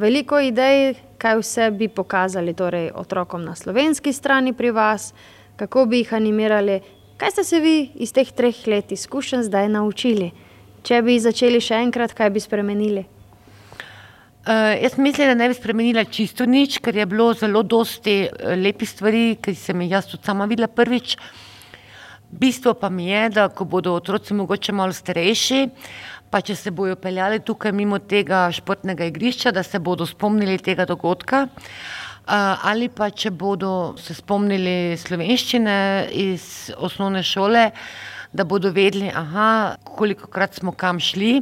veliko 0.00 0.40
idej, 0.40 0.94
kaj 1.18 1.38
vse 1.38 1.70
bi 1.70 1.88
pokazali 1.88 2.54
torej, 2.54 2.90
otrokom 2.94 3.44
na 3.44 3.54
slovenski 3.54 4.12
strani 4.12 4.52
pri 4.52 4.70
vas, 4.70 5.14
kako 5.56 5.86
bi 5.86 6.02
jih 6.02 6.14
animirali. 6.14 6.80
Kaj 7.16 7.30
ste 7.30 7.44
se 7.44 7.60
vi 7.60 7.90
iz 7.94 8.12
teh 8.12 8.32
treh 8.32 8.66
let 8.66 8.92
izkušenj 8.92 9.42
zdaj 9.42 9.68
naučili? 9.68 10.32
Če 10.82 11.02
bi 11.02 11.20
začeli 11.20 11.60
še 11.62 11.78
enkrat, 11.86 12.12
kaj 12.12 12.30
bi 12.30 12.40
spremenili? 12.40 13.04
Uh, 14.44 14.74
jaz 14.82 14.98
mislim, 14.98 15.30
da 15.30 15.34
ne 15.34 15.48
bi 15.48 15.54
spremenila 15.56 16.04
čisto 16.04 16.44
nič, 16.44 16.78
ker 16.84 16.96
je 16.96 17.06
bilo 17.06 17.30
zelo 17.32 17.62
dosti 17.62 18.28
lepih 18.60 18.90
stvari, 18.90 19.38
ki 19.40 19.54
sem 19.56 19.80
jih 19.80 19.94
jaz 19.96 20.10
tudi 20.10 20.26
sama 20.26 20.44
videla 20.44 20.68
prvič. 20.68 21.16
Bistvo 22.28 22.74
pa 22.74 22.90
mi 22.90 23.06
je, 23.08 23.28
da 23.30 23.46
ko 23.48 23.64
bodo 23.64 23.94
otroci 23.94 24.34
mogoče 24.34 24.74
malo 24.76 24.92
starejši, 24.92 25.62
uh, 25.64 26.04
pa 26.34 26.40
če 26.42 26.56
se 26.58 26.72
bojo 26.74 26.96
peljali 26.98 27.38
tukaj 27.46 27.70
mimo 27.70 28.00
tega 28.10 28.48
športnega 28.50 29.06
igrišča, 29.06 29.52
da 29.54 29.62
se 29.62 29.78
bodo 29.78 30.02
spomnili 30.02 30.58
tega 30.58 30.82
dogodka. 30.90 31.44
Ali 32.26 32.88
pa 32.90 33.06
če 33.14 33.30
bodo 33.30 33.94
se 34.02 34.16
spomnili 34.18 34.96
slovenščine 34.98 35.76
iz 36.10 36.72
osnovne 36.74 37.22
šole, 37.22 37.68
da 38.34 38.46
bodo 38.50 38.72
vedeli, 38.74 39.12
aha, 39.14 39.76
koliko 39.86 40.26
krat 40.26 40.58
smo 40.58 40.72
kam 40.74 40.98
šli, 40.98 41.36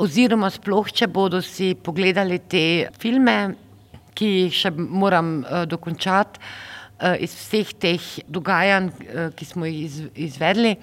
oziroma 0.00 0.48
sploh, 0.54 0.88
če 0.88 1.10
bodo 1.12 1.42
si 1.44 1.74
pogledali 1.76 2.38
te 2.48 2.64
filme, 3.02 3.36
ki 4.16 4.30
jih 4.30 4.56
še 4.56 4.72
moram 4.78 5.34
uh, 5.42 5.66
dokončati 5.68 6.40
uh, 6.40 7.12
iz 7.20 7.34
vseh 7.42 7.74
teh 7.76 8.08
dogajanj, 8.32 8.88
uh, 8.88 9.28
ki 9.36 9.50
smo 9.50 9.68
jih 9.68 10.00
izvedli. 10.30 10.78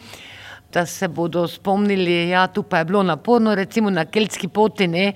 Da 0.71 0.85
se 0.85 1.07
bodo 1.07 1.47
spomnili, 1.47 2.13
da 2.25 2.31
ja, 2.31 2.47
tu 2.47 2.63
pa 2.63 2.77
je 2.77 2.85
bilo 2.85 3.03
naporno, 3.03 3.55
recimo 3.55 3.89
na 3.89 4.05
Keltski 4.05 4.47
poti, 4.47 4.87
ne, 4.87 5.13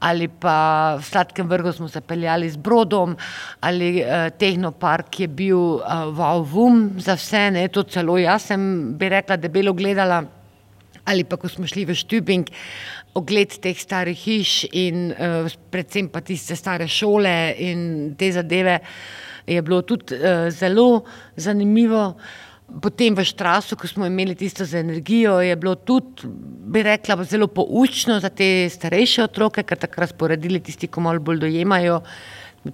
ali 0.00 0.28
pa 0.28 0.96
v 0.96 1.04
Sladkem 1.04 1.48
vrhu 1.48 1.72
smo 1.72 1.88
se 1.88 2.00
peljali 2.00 2.48
z 2.50 2.56
brodom, 2.56 3.16
ali 3.60 4.00
eh, 4.00 4.30
Tehnopark 4.38 5.20
je 5.20 5.28
bil 5.28 5.76
eh, 5.76 6.06
vavum 6.16 6.94
za 6.98 7.18
vse, 7.20 7.50
ne, 7.50 7.68
to 7.68 7.82
celo 7.82 8.16
jaz 8.18 8.48
sem 8.48 8.94
bi 8.98 9.08
rekla, 9.12 9.36
da 9.36 9.48
belo 9.48 9.72
gledala, 9.76 10.22
ali 11.04 11.24
pa 11.24 11.36
ko 11.36 11.48
smo 11.48 11.66
šli 11.68 11.84
v 11.84 11.94
Štubing, 11.94 12.48
ogled 13.14 13.58
teh 13.62 13.76
starih 13.78 14.18
hiš 14.18 14.64
in 14.72 15.10
eh, 15.12 15.52
predvsem 15.70 16.08
pa 16.08 16.24
tiste 16.24 16.56
stare 16.56 16.88
šole 16.88 17.54
in 17.62 18.14
te 18.18 18.32
zadeve 18.32 18.80
je 19.46 19.62
bilo 19.62 19.82
tudi 19.82 20.16
eh, 20.16 20.50
zelo 20.50 21.04
zanimivo. 21.36 22.14
Potem 22.64 23.14
v 23.14 23.24
Štrasu, 23.24 23.76
ko 23.76 23.86
smo 23.86 24.06
imeli 24.08 24.34
tisto 24.34 24.64
za 24.64 24.80
energijo, 24.80 25.36
je 25.44 25.56
bilo 25.56 25.74
tudi, 25.74 26.26
bi 26.72 26.82
rekla, 26.82 27.24
zelo 27.24 27.46
poučno 27.46 28.16
za 28.20 28.30
te 28.32 28.68
starejše 28.72 29.22
otroke, 29.28 29.62
ker 29.62 29.78
takrat 29.78 30.10
sporedili 30.10 30.62
tisti, 30.64 30.88
ki 30.88 31.00
malo 31.04 31.20
bolj 31.20 31.44
dojemajo. 31.44 32.00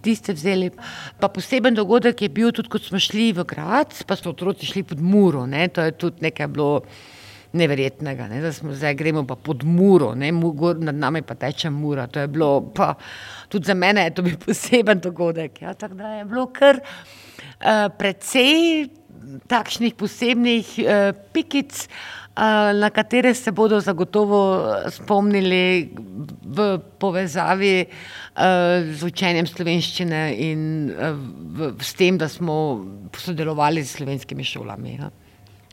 Tiste 0.00 0.32
vzeli. 0.32 0.70
Pa 1.18 1.28
poseben 1.28 1.74
dogodek 1.74 2.22
je 2.22 2.28
bil 2.30 2.52
tudi, 2.54 2.70
ko 2.70 2.78
smo 2.78 3.00
šli 3.02 3.32
v 3.34 3.44
grad, 3.44 3.96
pa 4.06 4.14
so 4.16 4.30
otroci 4.30 4.70
šli 4.70 4.84
pod 4.86 5.02
muro. 5.02 5.42
Ne? 5.50 5.66
To 5.74 5.82
je 5.82 5.96
tudi 5.98 6.22
nekaj 6.22 6.46
bilo 6.46 6.84
neverjetnega, 7.52 8.28
ne? 8.30 8.38
da 8.40 8.52
smo 8.54 8.70
zdaj 8.72 8.94
gremo 8.94 9.24
pa 9.26 9.34
pod 9.34 9.64
muro, 9.66 10.12
ne? 10.14 10.30
Gor, 10.30 10.78
nad 10.78 10.94
nami 10.94 11.22
pa 11.26 11.34
teče 11.34 11.70
mura. 11.70 12.06
To 12.06 12.22
je 12.22 12.28
bilo, 12.30 12.70
pa 12.74 12.94
tudi 13.48 13.66
za 13.66 13.74
mene 13.74 14.06
je 14.06 14.14
to 14.14 14.22
bil 14.22 14.38
poseben 14.46 15.02
dogodek. 15.02 15.62
Ja? 15.62 15.74
Tako 15.74 15.94
da 15.94 16.14
je 16.14 16.24
bilo 16.24 16.46
kar 16.46 16.78
uh, 16.78 17.90
precej 17.98 18.88
takšnih 19.50 19.94
posebnih 19.94 20.72
uh, 20.80 21.12
pikic, 21.32 21.86
uh, 21.86 22.72
na 22.76 22.90
katere 22.90 23.34
se 23.34 23.52
bodo 23.52 23.80
zagotovo 23.80 24.40
spomnili 24.90 25.90
v 26.44 26.68
povezavi 26.98 27.76
uh, 27.84 28.92
z 28.94 29.00
učenjem 29.04 29.46
slovenščine 29.46 30.22
in 30.36 30.62
uh, 30.90 31.14
v, 31.56 31.72
s 31.80 31.94
tem, 31.94 32.18
da 32.18 32.28
smo 32.28 32.84
sodelovali 33.16 33.84
s 33.84 33.98
slovenskimi 33.98 34.44
šolami. 34.44 34.96
Ja. 35.00 35.10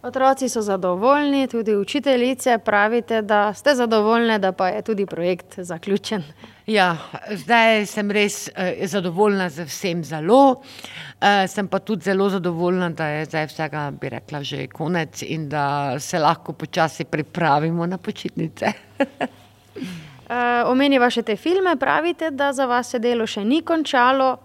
Otroci 0.07 0.49
so 0.49 0.61
zadovoljni, 0.61 1.47
tudi 1.47 1.75
učiteljice 1.75 2.57
pravite, 2.57 3.21
da 3.21 3.53
ste 3.53 3.75
zadovoljni, 3.75 4.39
da 4.39 4.51
pa 4.51 4.67
je 4.67 4.81
tudi 4.81 5.05
projekt 5.05 5.59
zaključen. 5.59 6.23
Ja, 6.67 6.97
zdaj 7.31 7.85
sem 7.85 8.11
res 8.11 8.47
uh, 8.47 8.87
zadovoljna 8.87 9.49
z 9.49 9.65
vsem 9.67 10.03
zelo. 10.03 10.39
Uh, 10.49 11.43
sem 11.47 11.67
pa 11.67 11.79
tudi 11.79 12.03
zelo 12.07 12.29
zadovoljna, 12.29 12.89
da 12.89 13.07
je 13.07 13.25
zdaj 13.25 13.47
vsega, 13.47 13.91
bi 14.01 14.09
rekla, 14.09 14.43
že 14.43 14.67
konec 14.67 15.21
in 15.27 15.49
da 15.49 15.99
se 15.99 16.19
lahko 16.19 16.53
počasi 16.53 17.03
pripravimo 17.03 17.85
na 17.85 17.97
počitnice. 17.97 18.71
uh, 19.03 20.71
Omeniva 20.71 21.09
še 21.09 21.23
te 21.23 21.35
filme, 21.35 21.75
pravite, 21.75 22.31
da 22.31 22.53
za 22.53 22.65
vas 22.65 22.95
se 22.95 22.99
delo 22.99 23.27
še 23.27 23.43
ni 23.43 23.59
končalo, 23.61 24.37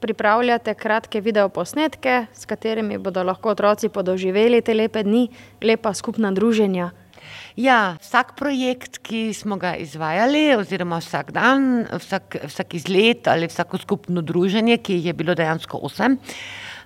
pripravljate 0.00 0.74
kratke 0.74 1.20
videoposnetke, 1.20 2.26
s 2.32 2.46
katerimi 2.46 2.98
bodo 2.98 3.22
lahko 3.26 3.50
otroci 3.50 3.88
podoživeli 3.88 4.62
te 4.62 4.74
lepe 4.74 5.02
dni, 5.02 5.26
lepa 5.62 5.94
skupna 5.94 6.32
druženja. 6.32 6.90
Ja, 7.58 7.96
vsak 8.00 8.36
projekt, 8.38 9.00
ki 9.02 9.32
smo 9.34 9.58
ga 9.58 9.74
izvajali, 9.76 10.54
oziroma 10.56 11.00
vsak 11.02 11.32
dan, 11.34 11.88
vsak, 11.90 12.38
vsak 12.46 12.78
izlet 12.78 13.28
ali 13.28 13.48
vsako 13.50 13.80
skupno 13.82 14.22
druženje, 14.22 14.78
ki 14.78 15.00
je 15.08 15.12
bilo 15.12 15.34
dejansko 15.34 15.80
osem, 15.82 16.18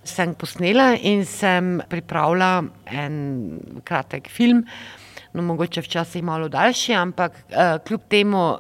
sem 0.05 0.33
posnela 0.35 0.95
in 0.97 1.27
sem 1.29 1.77
pripravila 1.91 2.63
en 2.89 3.61
kratek 3.85 4.33
film. 4.33 4.65
No, 5.33 5.43
mogoče 5.43 5.81
včasih 5.81 6.23
malo 6.23 6.49
daljši, 6.49 6.93
ampak 6.95 7.33
uh, 7.33 7.79
kljub 7.87 8.01
temu 8.09 8.51
uh, 8.51 8.59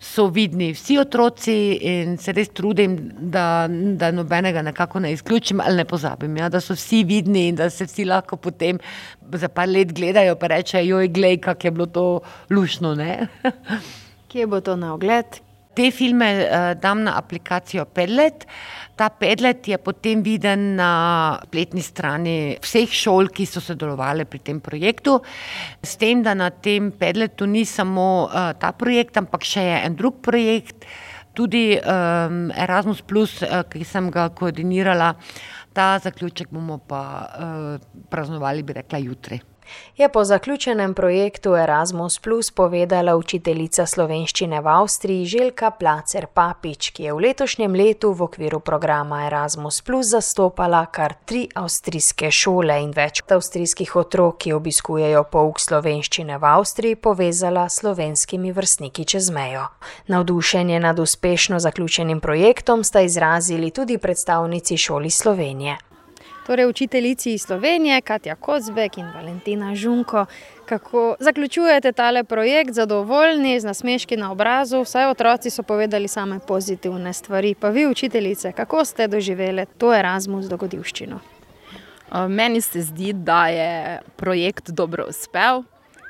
so 0.00 0.26
vidni 0.32 0.70
vsi 0.72 0.96
otroci 0.98 1.56
in 1.90 2.16
se 2.20 2.32
res 2.32 2.48
trudim, 2.56 2.96
da, 3.18 3.66
da 3.68 4.10
nobenega 4.12 4.62
nekako 4.62 5.00
ne 5.04 5.12
izključim 5.12 5.60
ali 5.60 5.76
ne 5.76 5.84
pozabim. 5.84 6.36
Ja, 6.36 6.48
da 6.48 6.60
so 6.60 6.76
vsi 6.76 7.02
vidni 7.04 7.48
in 7.48 7.60
da 7.60 7.68
se 7.70 7.84
vsi 7.84 8.04
lahko 8.08 8.36
potem 8.36 8.80
za 9.32 9.48
par 9.48 9.68
let 9.68 9.92
gledajo 9.92 10.38
in 10.40 10.48
rečejo: 10.48 10.84
joj, 10.96 11.08
glej, 11.08 11.38
kako 11.40 11.66
je 11.66 11.70
bilo 11.70 11.86
to 11.86 12.20
lušno. 12.50 12.96
Kje 14.28 14.46
bo 14.46 14.60
to 14.60 14.76
na 14.76 14.94
ogled? 14.94 15.40
Te 15.74 15.90
filme 15.90 16.28
uh, 16.44 16.72
dam 16.80 17.02
na 17.02 17.18
aplikacijo 17.18 17.84
Pedlet. 17.84 18.46
Ta 18.94 19.08
Pedlet 19.10 19.66
je 19.68 19.78
potem 19.78 20.22
viden 20.22 20.76
na 20.78 20.90
spletni 21.46 21.82
strani 21.82 22.34
vseh 22.62 22.90
šol, 22.94 23.30
ki 23.34 23.46
so 23.46 23.62
sodelovali 23.62 24.26
pri 24.28 24.38
tem 24.38 24.60
projektu. 24.62 25.18
S 25.82 25.98
tem, 25.98 26.22
da 26.22 26.34
na 26.38 26.50
tem 26.50 26.92
Pedletu 26.94 27.48
ni 27.50 27.64
samo 27.66 28.26
uh, 28.26 28.52
ta 28.54 28.70
projekt, 28.70 29.18
ampak 29.18 29.42
še 29.42 29.64
en 29.82 29.98
drug 29.98 30.22
projekt, 30.22 30.86
tudi 31.34 31.74
um, 31.74 32.52
Erasmus, 32.54 33.02
Plus, 33.02 33.40
uh, 33.42 33.64
ki 33.66 33.82
sem 33.82 34.12
ga 34.14 34.28
koordinirala. 34.30 35.14
Ta 35.74 35.96
zaključek 35.98 36.54
bomo 36.54 36.78
pa 36.78 37.02
uh, 37.26 38.06
praznovali, 38.10 38.62
bi 38.62 38.78
rekla, 38.78 39.02
jutri 39.02 39.42
je 39.96 40.08
po 40.08 40.24
zaključenem 40.24 40.94
projektu 40.94 41.54
Erasmus 41.56 42.18
Plus 42.18 42.50
povedala 42.50 43.16
učiteljica 43.16 43.86
slovenščine 43.86 44.60
v 44.60 44.68
Avstriji 44.68 45.26
Željka 45.26 45.70
Placer 45.70 46.26
Papič, 46.26 46.90
ki 46.90 47.02
je 47.02 47.12
v 47.12 47.20
letošnjem 47.20 47.74
letu 47.74 48.12
v 48.12 48.22
okviru 48.22 48.60
programa 48.60 49.26
Erasmus 49.26 49.80
Plus 49.80 50.06
zastopala 50.06 50.86
kar 50.86 51.14
tri 51.24 51.48
avstrijske 51.54 52.30
šole 52.30 52.80
in 52.82 52.92
več 52.96 53.22
avstrijskih 53.28 53.96
otrok, 53.96 54.38
ki 54.38 54.52
obiskujejo 54.52 55.24
pouk 55.30 55.60
slovenščine 55.60 56.38
v 56.38 56.50
Avstriji, 56.58 56.96
povezala 56.96 57.68
s 57.68 57.80
slovenskimi 57.80 58.52
vrstniki 58.52 59.04
čez 59.04 59.30
mejo. 59.30 59.66
Navdušenje 60.06 60.80
nad 60.80 60.98
uspešno 60.98 61.58
zaključenim 61.60 62.20
projektom 62.20 62.84
sta 62.84 63.00
izrazili 63.00 63.70
tudi 63.70 63.98
predstavnici 63.98 64.76
šoli 64.76 65.10
Slovenije. 65.10 65.93
Torej, 66.46 66.66
učiteljici 66.66 67.32
iz 67.32 67.42
Slovenije, 67.42 68.00
Katja 68.00 68.34
Kozbek 68.34 68.98
in 68.98 69.06
Valentina 69.14 69.74
Žunko, 69.74 70.26
kako 70.66 71.16
zaključujete 71.20 71.92
tale 71.92 72.24
projekt, 72.24 72.72
zadovoljni, 72.72 73.60
z 73.60 73.64
nasmeški 73.64 74.16
na 74.16 74.32
obrazu, 74.32 74.82
vsaj 74.82 75.10
otroci 75.10 75.50
so 75.50 75.62
povedali 75.62 76.08
same 76.08 76.38
pozitivne 76.46 77.12
stvari. 77.12 77.54
Pa 77.54 77.68
vi, 77.68 77.86
učiteljice, 77.86 78.52
kako 78.52 78.84
ste 78.84 79.08
doživeli 79.08 79.66
to 79.78 79.94
Erasmus 79.94 80.46
dogodivščino? 80.46 81.20
Meni 82.28 82.60
se 82.60 82.82
zdi, 82.82 83.12
da 83.12 83.46
je 83.48 84.00
projekt 84.16 84.70
dobro 84.70 85.06
uspel. 85.08 85.62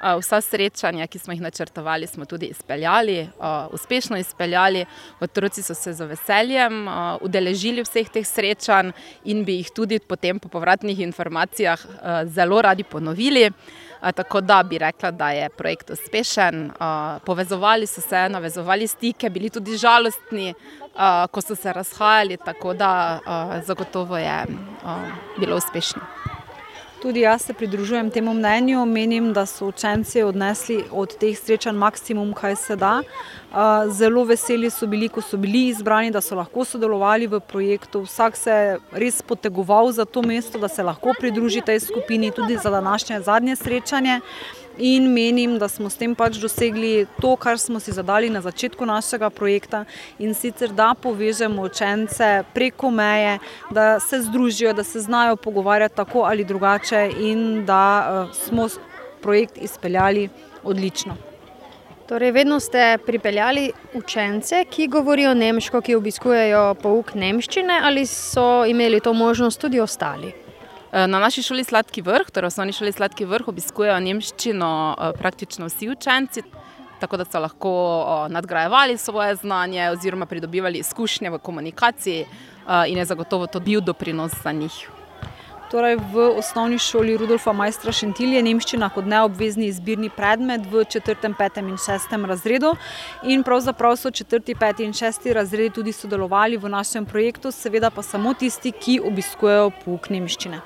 Vsa 0.05 0.41
srečanja, 0.41 1.07
ki 1.09 1.19
smo 1.19 1.33
jih 1.33 1.41
načrtovali, 1.41 2.07
smo 2.07 2.25
tudi 2.25 2.47
izpeljali, 2.53 3.29
uspešno 3.73 4.19
izpeljali. 4.21 4.85
Otroci 5.21 5.63
so 5.63 5.75
se 5.75 5.93
z 5.93 6.05
veseljem 6.05 6.85
udeležili 7.25 7.83
vseh 7.83 8.09
teh 8.13 8.27
srečanj 8.27 8.93
in 9.25 9.45
bi 9.45 9.57
jih 9.63 9.71
tudi 9.73 9.99
potem 9.99 10.39
po 10.39 10.49
povratnih 10.49 11.01
informacijah 11.01 11.81
zelo 12.25 12.63
radi 12.63 12.85
ponovili. 12.85 13.51
Tako 14.15 14.41
da 14.41 14.63
bi 14.63 14.79
rekla, 14.79 15.11
da 15.11 15.31
je 15.31 15.49
projekt 15.49 15.91
uspešen. 15.91 16.71
Povezovali 17.25 17.87
so 17.87 18.01
se, 18.01 18.29
navezovali 18.29 18.87
stike, 18.87 19.31
bili 19.31 19.51
tudi 19.51 19.79
žalostni, 19.81 20.53
ko 21.31 21.41
so 21.41 21.57
se 21.57 21.73
razhajali, 21.73 22.37
tako 22.45 22.75
da 22.75 23.21
zagotovo 23.65 24.19
je 24.19 24.45
bilo 25.39 25.57
uspešno. 25.57 26.34
Tudi 27.05 27.21
jaz 27.21 27.43
se 27.43 27.53
pridružujem 27.53 28.11
temu 28.11 28.35
mnenju. 28.35 28.87
Menim, 28.87 29.33
da 29.33 29.47
so 29.47 29.67
učenci 29.67 30.23
odnesli 30.23 30.85
od 30.91 31.17
teh 31.21 31.37
srečanj 31.37 31.77
maksimum, 31.77 32.31
kaj 32.33 32.57
se 32.57 32.77
da. 32.81 33.03
Zelo 33.93 34.23
veseli 34.25 34.71
so 34.71 34.87
bili, 34.87 35.11
ko 35.13 35.21
so 35.21 35.37
bili 35.37 35.67
izbrani, 35.69 36.11
da 36.11 36.23
so 36.25 36.35
lahko 36.35 36.65
sodelovali 36.65 37.27
v 37.27 37.41
projektu. 37.41 38.07
Vsak 38.09 38.37
se 38.41 38.51
je 38.51 38.79
res 38.93 39.21
potegoval 39.23 39.93
za 39.93 40.05
to 40.05 40.23
mesto, 40.23 40.59
da 40.59 40.69
se 40.69 40.83
lahko 40.83 41.13
pridruži 41.21 41.61
tej 41.61 41.81
skupini, 41.81 42.33
tudi 42.33 42.57
za 42.57 42.71
današnje 42.71 43.21
zadnje 43.21 43.57
srečanje 43.57 44.21
in 44.79 45.13
menim, 45.13 45.59
da 45.59 45.69
smo 45.69 45.91
s 45.91 45.97
tem 45.97 46.15
pač 46.15 46.39
dosegli 46.43 47.07
to, 47.21 47.37
kar 47.37 47.59
smo 47.59 47.81
si 47.81 47.93
zadali 47.93 48.31
na 48.31 48.41
začetku 48.41 48.87
našega 48.87 49.31
projekta 49.31 49.85
in 50.19 50.35
sicer 50.35 50.73
da 50.73 50.95
povežemo 50.95 51.63
učence 51.63 52.43
preko 52.55 52.91
meje, 52.91 53.39
da 53.71 54.01
se 54.01 54.21
združijo, 54.23 54.73
da 54.73 54.85
se 54.85 55.01
znajo 55.01 55.37
pogovarjati 55.37 55.97
tako 55.97 56.25
ali 56.29 56.45
drugače 56.45 57.11
in 57.21 57.65
da 57.67 57.85
uh, 58.29 58.35
smo 58.35 58.69
projekt 59.23 59.59
izpeljali 59.59 60.29
odlično. 60.63 61.17
Torej, 62.09 62.31
vedno 62.31 62.61
ste 62.61 62.99
pripeljali 63.07 63.73
učence, 63.95 64.65
ki 64.71 64.89
govorijo 64.89 65.35
nemško, 65.35 65.81
ki 65.81 65.95
obiskujejo 65.97 66.75
pouk 66.83 67.15
nemščine, 67.15 67.81
ali 67.83 68.07
so 68.07 68.65
imeli 68.69 69.01
to 69.01 69.13
možnost 69.13 69.61
tudi 69.61 69.81
ostali? 69.81 70.44
Eh, 70.95 71.07
na 71.07 71.19
naši 71.19 71.43
šoli 71.43 71.65
Sladki 71.65 72.03
vrh, 72.03 72.29
torej 72.31 72.47
osnovni 72.47 72.73
šoli 72.73 72.93
Sladki 72.93 73.25
vrh, 73.27 73.49
obiskujejo 73.51 73.97
nemščino 74.01 74.71
eh, 74.95 75.13
praktično 75.19 75.67
vsi 75.67 75.89
učenci, 75.91 76.43
tako 77.01 77.19
da 77.19 77.25
so 77.27 77.41
lahko 77.43 77.71
eh, 77.71 78.29
nadgrajevali 78.31 78.95
svoje 78.99 79.35
znanje 79.35 79.89
oziroma 79.91 80.27
pridobivali 80.31 80.79
izkušnje 80.79 81.31
v 81.31 81.39
komunikaciji 81.39 82.27
in 82.89 82.99
je 82.99 83.05
zagotovo 83.05 83.47
to 83.47 83.61
bil 83.61 83.81
doprinos 83.81 84.33
za 84.43 84.53
njih. 84.53 84.73
Torej 85.71 85.97
v 86.13 86.29
osnovni 86.39 86.79
šoli 86.79 87.17
Rudolfa 87.17 87.53
Majstra 87.53 87.93
Šentil 87.93 88.33
je 88.33 88.43
nemščina 88.43 88.89
kot 88.95 89.05
neobvezni 89.05 89.67
izbirni 89.67 90.11
predmet 90.11 90.65
v 90.71 90.85
četrtem, 90.85 91.35
petem 91.35 91.69
in 91.69 91.77
šestem 91.77 92.25
razredu. 92.25 92.71
In 93.23 93.43
pravzaprav 93.43 93.97
so 93.97 94.11
četrti, 94.11 94.55
peti 94.55 94.87
in 94.87 94.95
šesti 94.95 95.35
razredi 95.35 95.75
tudi 95.75 95.93
sodelovali 95.93 96.57
v 96.57 96.71
našem 96.71 97.07
projektu, 97.07 97.51
seveda 97.51 97.91
pa 97.91 98.03
samo 98.03 98.35
tisti, 98.35 98.73
ki 98.73 99.01
obiskujejo 99.05 99.73
pouk 99.85 100.09
nemščine. 100.15 100.63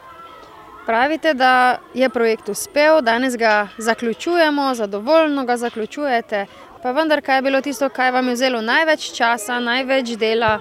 Pravite, 0.88 1.34
da 1.34 1.78
je 1.94 2.08
projekt 2.08 2.48
uspel, 2.48 3.02
danes 3.02 3.36
ga 3.36 3.68
zaključujemo, 3.78 4.74
zadovoljno 4.74 5.44
ga 5.44 5.56
zaključujete. 5.56 6.46
Pa 6.82 6.90
vendar, 6.90 7.20
kaj 7.22 7.36
je 7.36 7.42
bilo 7.42 7.60
tisto, 7.60 7.88
kar 7.88 8.12
vam 8.12 8.28
je 8.28 8.34
vzelo 8.34 8.60
največ 8.60 9.12
časa, 9.12 9.58
največ 9.60 10.14
dela 10.16 10.60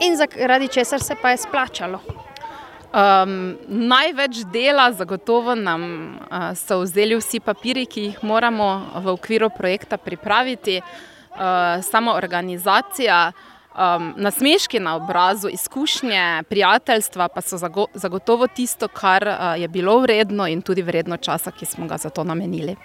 in 0.00 0.14
zaradi 0.16 0.68
česar 0.68 1.02
se 1.02 1.16
pa 1.22 1.30
je 1.30 1.36
splačalo? 1.36 1.98
Um, 2.06 3.56
največ 3.66 4.44
dela 4.52 4.92
zagotovo 4.92 5.54
nam 5.54 5.82
uh, 6.20 6.54
so 6.54 6.78
vzeli 6.84 7.18
vsi 7.18 7.40
papiri, 7.40 7.86
ki 7.86 8.04
jih 8.04 8.22
moramo 8.22 8.68
v 8.94 9.10
okviru 9.10 9.50
projekta 9.50 9.96
pripraviti, 9.96 10.78
uh, 10.78 11.82
samo 11.82 12.14
organizacija. 12.14 13.32
Um, 13.74 14.14
nasmeški 14.16 14.78
na 14.80 14.96
obrazu, 14.96 15.48
izkušnje, 15.48 16.42
prijateljstva 16.48 17.28
pa 17.28 17.40
so 17.40 17.58
zagotovo 17.94 18.46
tisto, 18.46 18.88
kar 18.88 19.28
uh, 19.28 19.60
je 19.60 19.68
bilo 19.68 19.98
vredno 19.98 20.46
in 20.46 20.62
tudi 20.62 20.82
vredno 20.82 21.16
časa, 21.16 21.50
ki 21.50 21.66
smo 21.66 21.86
ga 21.86 21.96
za 21.98 22.10
to 22.10 22.24
namenili. 22.24 22.76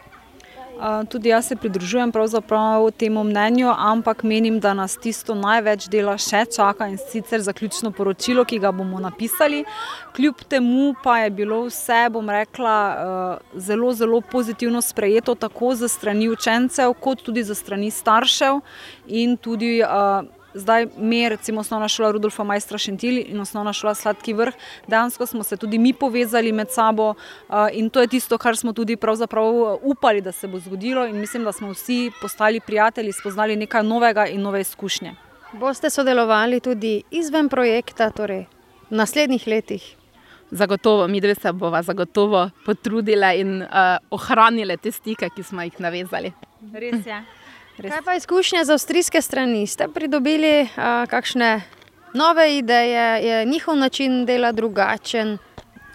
Tudi 1.10 1.30
jaz 1.30 1.48
se 1.48 1.56
pridružujem 1.56 2.12
temu 2.98 3.24
mnenju, 3.24 3.74
ampak 3.78 4.24
menim, 4.24 4.60
da 4.60 4.74
nas 4.74 4.98
tisto 4.98 5.36
največ 5.36 5.90
dela 5.90 6.18
še 6.18 6.46
čaka 6.56 6.88
in 6.88 6.98
sicer 6.98 7.42
zaključno 7.42 7.92
poročilo, 7.92 8.46
ki 8.46 8.60
ga 8.60 8.72
bomo 8.72 9.00
napisali. 9.00 9.66
Kljub 10.16 10.36
temu 10.48 10.94
pa 11.04 11.18
je 11.20 11.30
bilo 11.30 11.66
vse, 11.68 12.10
bom 12.10 12.30
rekla, 12.30 13.40
zelo, 13.56 13.94
zelo 13.94 14.22
pozitivno 14.22 14.82
sprejeto, 14.82 15.36
tako 15.36 15.76
za 15.76 15.88
strani 15.88 16.30
učencev, 16.30 16.94
kot 16.94 17.22
tudi 17.22 17.44
za 17.44 17.56
strani 17.56 17.92
staršev 17.92 18.62
in 19.08 19.38
tudi 19.38 19.82
zdaj 20.54 20.88
mi, 20.98 21.30
recimo 21.30 21.62
osnovna 21.62 21.88
šola 21.88 22.12
Rudolfa 22.12 22.44
Majstra 22.44 22.78
Šentil 22.78 23.18
in 23.28 23.40
osnovna 23.40 23.74
šola 23.74 23.96
Sladki 23.96 24.34
vrh, 24.34 24.54
dejansko 24.88 25.26
smo 25.26 25.44
se 25.44 25.58
tudi 25.58 25.78
mi 25.78 25.94
povezali 25.94 26.52
med 26.52 26.72
sabo 26.72 27.14
in 27.74 27.90
to 27.90 28.02
je 28.02 28.08
tisto, 28.08 28.38
kar 28.38 28.58
smo 28.58 28.74
tudi 28.74 28.96
pravzaprav 28.96 29.80
upali, 29.82 30.22
da 30.22 30.32
se 30.32 30.48
bo 30.48 30.60
zgodilo 30.60 31.06
in 31.06 31.20
mislim, 31.20 31.44
da 31.44 31.52
smo 31.52 31.72
vsi 31.72 32.12
postali 32.22 32.60
prijatelji, 32.60 33.12
spoznali 33.12 33.56
nekaj 33.56 33.84
novega 33.84 34.26
in 34.28 34.42
nove 34.42 34.62
izkušnje. 34.62 35.16
Boste 35.54 35.90
sodelovali 35.90 36.60
tudi 36.60 37.04
izven 37.12 37.50
projekta, 37.50 38.10
torej 38.10 38.46
v 38.90 38.96
naslednjih 38.96 39.48
letih? 39.48 39.96
Zagotovo, 40.52 41.08
mi 41.08 41.22
dve 41.22 41.36
se 41.36 41.52
bomo 41.54 41.82
zagotovo 41.84 42.50
potrudili 42.66 43.40
in 43.40 43.62
uh, 43.62 43.68
ohranili 44.10 44.78
te 44.78 44.92
stike, 44.92 45.30
ki 45.36 45.44
smo 45.44 45.62
jih 45.62 45.80
navezali. 45.80 46.34
Res 46.74 47.06
je. 47.06 47.24
Res. 47.80 47.94
Kaj 47.94 48.02
pa 48.04 48.16
izkušnje 48.16 48.66
z 48.66 48.74
avstrijske 48.76 49.22
strani? 49.22 49.68
Ste 49.68 49.88
pridobili 49.88 50.62
uh, 50.62 51.08
kakšne 51.08 51.62
nove 52.14 52.58
ideje, 52.58 53.24
je 53.24 53.46
njihov 53.46 53.76
način 53.76 54.26
dela 54.26 54.52
drugačen? 54.52 55.38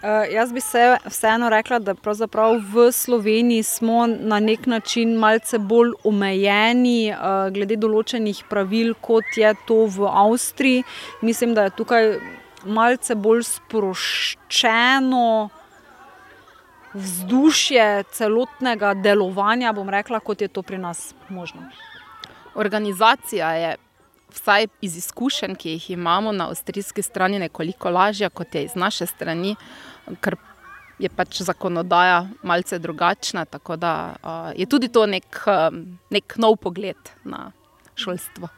Uh, 0.04 0.32
jaz 0.32 0.52
bi 0.52 0.60
se 0.60 0.96
vseeno 1.06 1.48
rekla, 1.48 1.78
da 1.78 1.94
v 2.72 2.92
Sloveniji 2.92 3.62
smo 3.62 4.06
na 4.06 4.40
nek 4.40 4.66
način 4.66 5.14
malce 5.14 5.58
bolj 5.58 5.92
omejeni 6.04 7.12
uh, 7.12 7.52
glede 7.52 7.76
določenih 7.76 8.44
pravil, 8.48 8.94
kot 9.00 9.36
je 9.36 9.54
to 9.66 9.84
v 9.84 10.08
Avstriji. 10.08 10.84
Mislim, 11.20 11.54
da 11.54 11.64
je 11.64 11.76
tukaj 11.76 12.16
malce 12.64 13.14
bolj 13.14 13.42
sproščeno 13.42 15.50
vzdušje 16.94 18.04
celotnega 18.12 18.94
delovanja, 18.94 19.72
bom 19.72 19.88
rekla, 19.90 20.20
kot 20.20 20.40
je 20.40 20.48
to 20.48 20.62
pri 20.62 20.78
nas 20.78 21.14
možno. 21.28 21.68
Organizacija 22.54 23.52
je, 23.52 23.76
vsaj 24.34 24.66
iz 24.80 24.96
izkušenj, 24.96 25.54
ki 25.54 25.70
jih 25.70 25.90
imamo 25.90 26.32
na 26.32 26.48
avstrijski 26.48 27.02
strani, 27.02 27.38
nekoliko 27.38 27.90
lažja 27.90 28.28
kot 28.28 28.54
je 28.54 28.64
iz 28.64 28.74
naše 28.74 29.06
strani, 29.06 29.56
ker 30.20 30.36
je 30.98 31.08
pač 31.08 31.42
zakonodaja 31.42 32.28
malce 32.42 32.78
drugačna. 32.78 33.44
Tako 33.44 33.76
da 33.76 34.14
uh, 34.22 34.60
je 34.60 34.66
tudi 34.66 34.88
to 34.88 35.06
nek, 35.06 35.40
um, 35.46 35.98
nek 36.10 36.36
nov 36.36 36.56
pogled 36.56 37.10
na 37.24 37.50
šolstvo. 37.94 38.48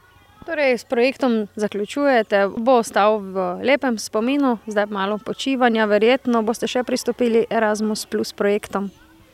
Torej, 0.47 0.79
s 0.79 0.85
projektom 0.85 1.49
zaključujete, 1.57 2.49
bo 2.57 2.79
ostal 2.79 3.19
v 3.19 3.59
lepem 3.67 3.99
spominu, 3.99 4.59
zdaj 4.67 4.87
malo 4.87 5.19
počivanja, 5.19 5.89
verjetno 5.91 6.43
boste 6.47 6.69
še 6.71 6.85
pristopili 6.87 7.41
Erasmus 7.51 8.05
Plus 8.07 8.31
projektom. 8.31 8.87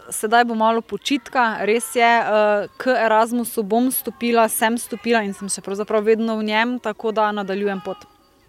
Sedaj 0.08 0.46
bo 0.48 0.54
malo 0.56 0.80
počitka, 0.80 1.60
res 1.68 1.90
je, 1.92 2.08
k 2.80 2.94
Erasmusu 2.96 3.60
bom 3.60 3.90
stopila, 3.92 4.46
sem 4.48 4.78
stopila 4.80 5.20
in 5.20 5.36
sem 5.36 5.50
še 5.52 5.60
pravzaprav 5.60 6.06
vedno 6.06 6.38
v 6.40 6.46
njem, 6.48 6.78
tako 6.80 7.12
da 7.12 7.28
nadaljujem 7.36 7.82
pot. 7.84 8.06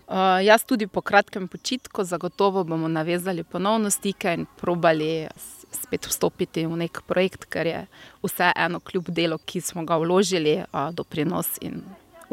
Uh, 0.07 0.39
jaz 0.43 0.63
tudi 0.63 0.87
po 0.87 1.03
kratkem 1.03 1.49
počitku, 1.51 2.03
zagotovo 2.07 2.63
bomo 2.63 2.87
navezali 2.87 3.43
ponovno 3.43 3.91
stike 3.91 4.37
in 4.37 4.47
probali 4.59 5.27
spet 5.83 6.07
vstopiti 6.07 6.63
v 6.63 6.79
nek 6.85 7.03
projekt, 7.07 7.43
ker 7.51 7.67
je 7.67 7.83
vse 8.23 8.53
eno, 8.55 8.79
kljub 8.79 9.11
delu, 9.11 9.39
ki 9.43 9.59
smo 9.59 9.83
ga 9.83 9.99
vložili, 9.99 10.61
uh, 10.63 10.95
doprinos 10.95 11.57
in 11.59 11.83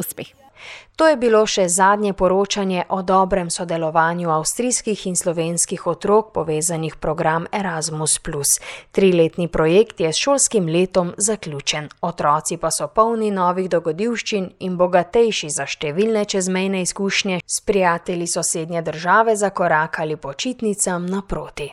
uspeh. 0.00 0.32
To 0.96 1.08
je 1.08 1.16
bilo 1.16 1.40
še 1.48 1.68
zadnje 1.72 2.12
poročanje 2.12 2.84
o 2.88 3.00
dobrem 3.02 3.50
sodelovanju 3.50 4.30
avstrijskih 4.30 5.06
in 5.06 5.16
slovenskih 5.16 5.86
otrok 5.86 6.32
povezanih 6.34 6.96
program 6.96 7.46
Erasmus. 7.52 8.20
Triletni 8.92 9.48
projekt 9.48 10.00
je 10.00 10.12
s 10.12 10.20
šolskim 10.20 10.68
letom 10.68 11.14
zaključen, 11.16 11.88
otroci 12.00 12.56
pa 12.56 12.70
so 12.70 12.88
polni 12.88 13.30
novih 13.30 13.70
dogodivščin 13.70 14.50
in 14.60 14.76
bogatejši 14.76 15.50
za 15.50 15.66
številne 15.66 16.24
čezmejne 16.24 16.82
izkušnje, 16.82 17.40
s 17.46 17.60
prijatelji 17.60 18.26
sosednje 18.26 18.82
države 18.82 19.36
zakorakali 19.36 20.16
počitnicam 20.16 21.06
naproti. 21.06 21.72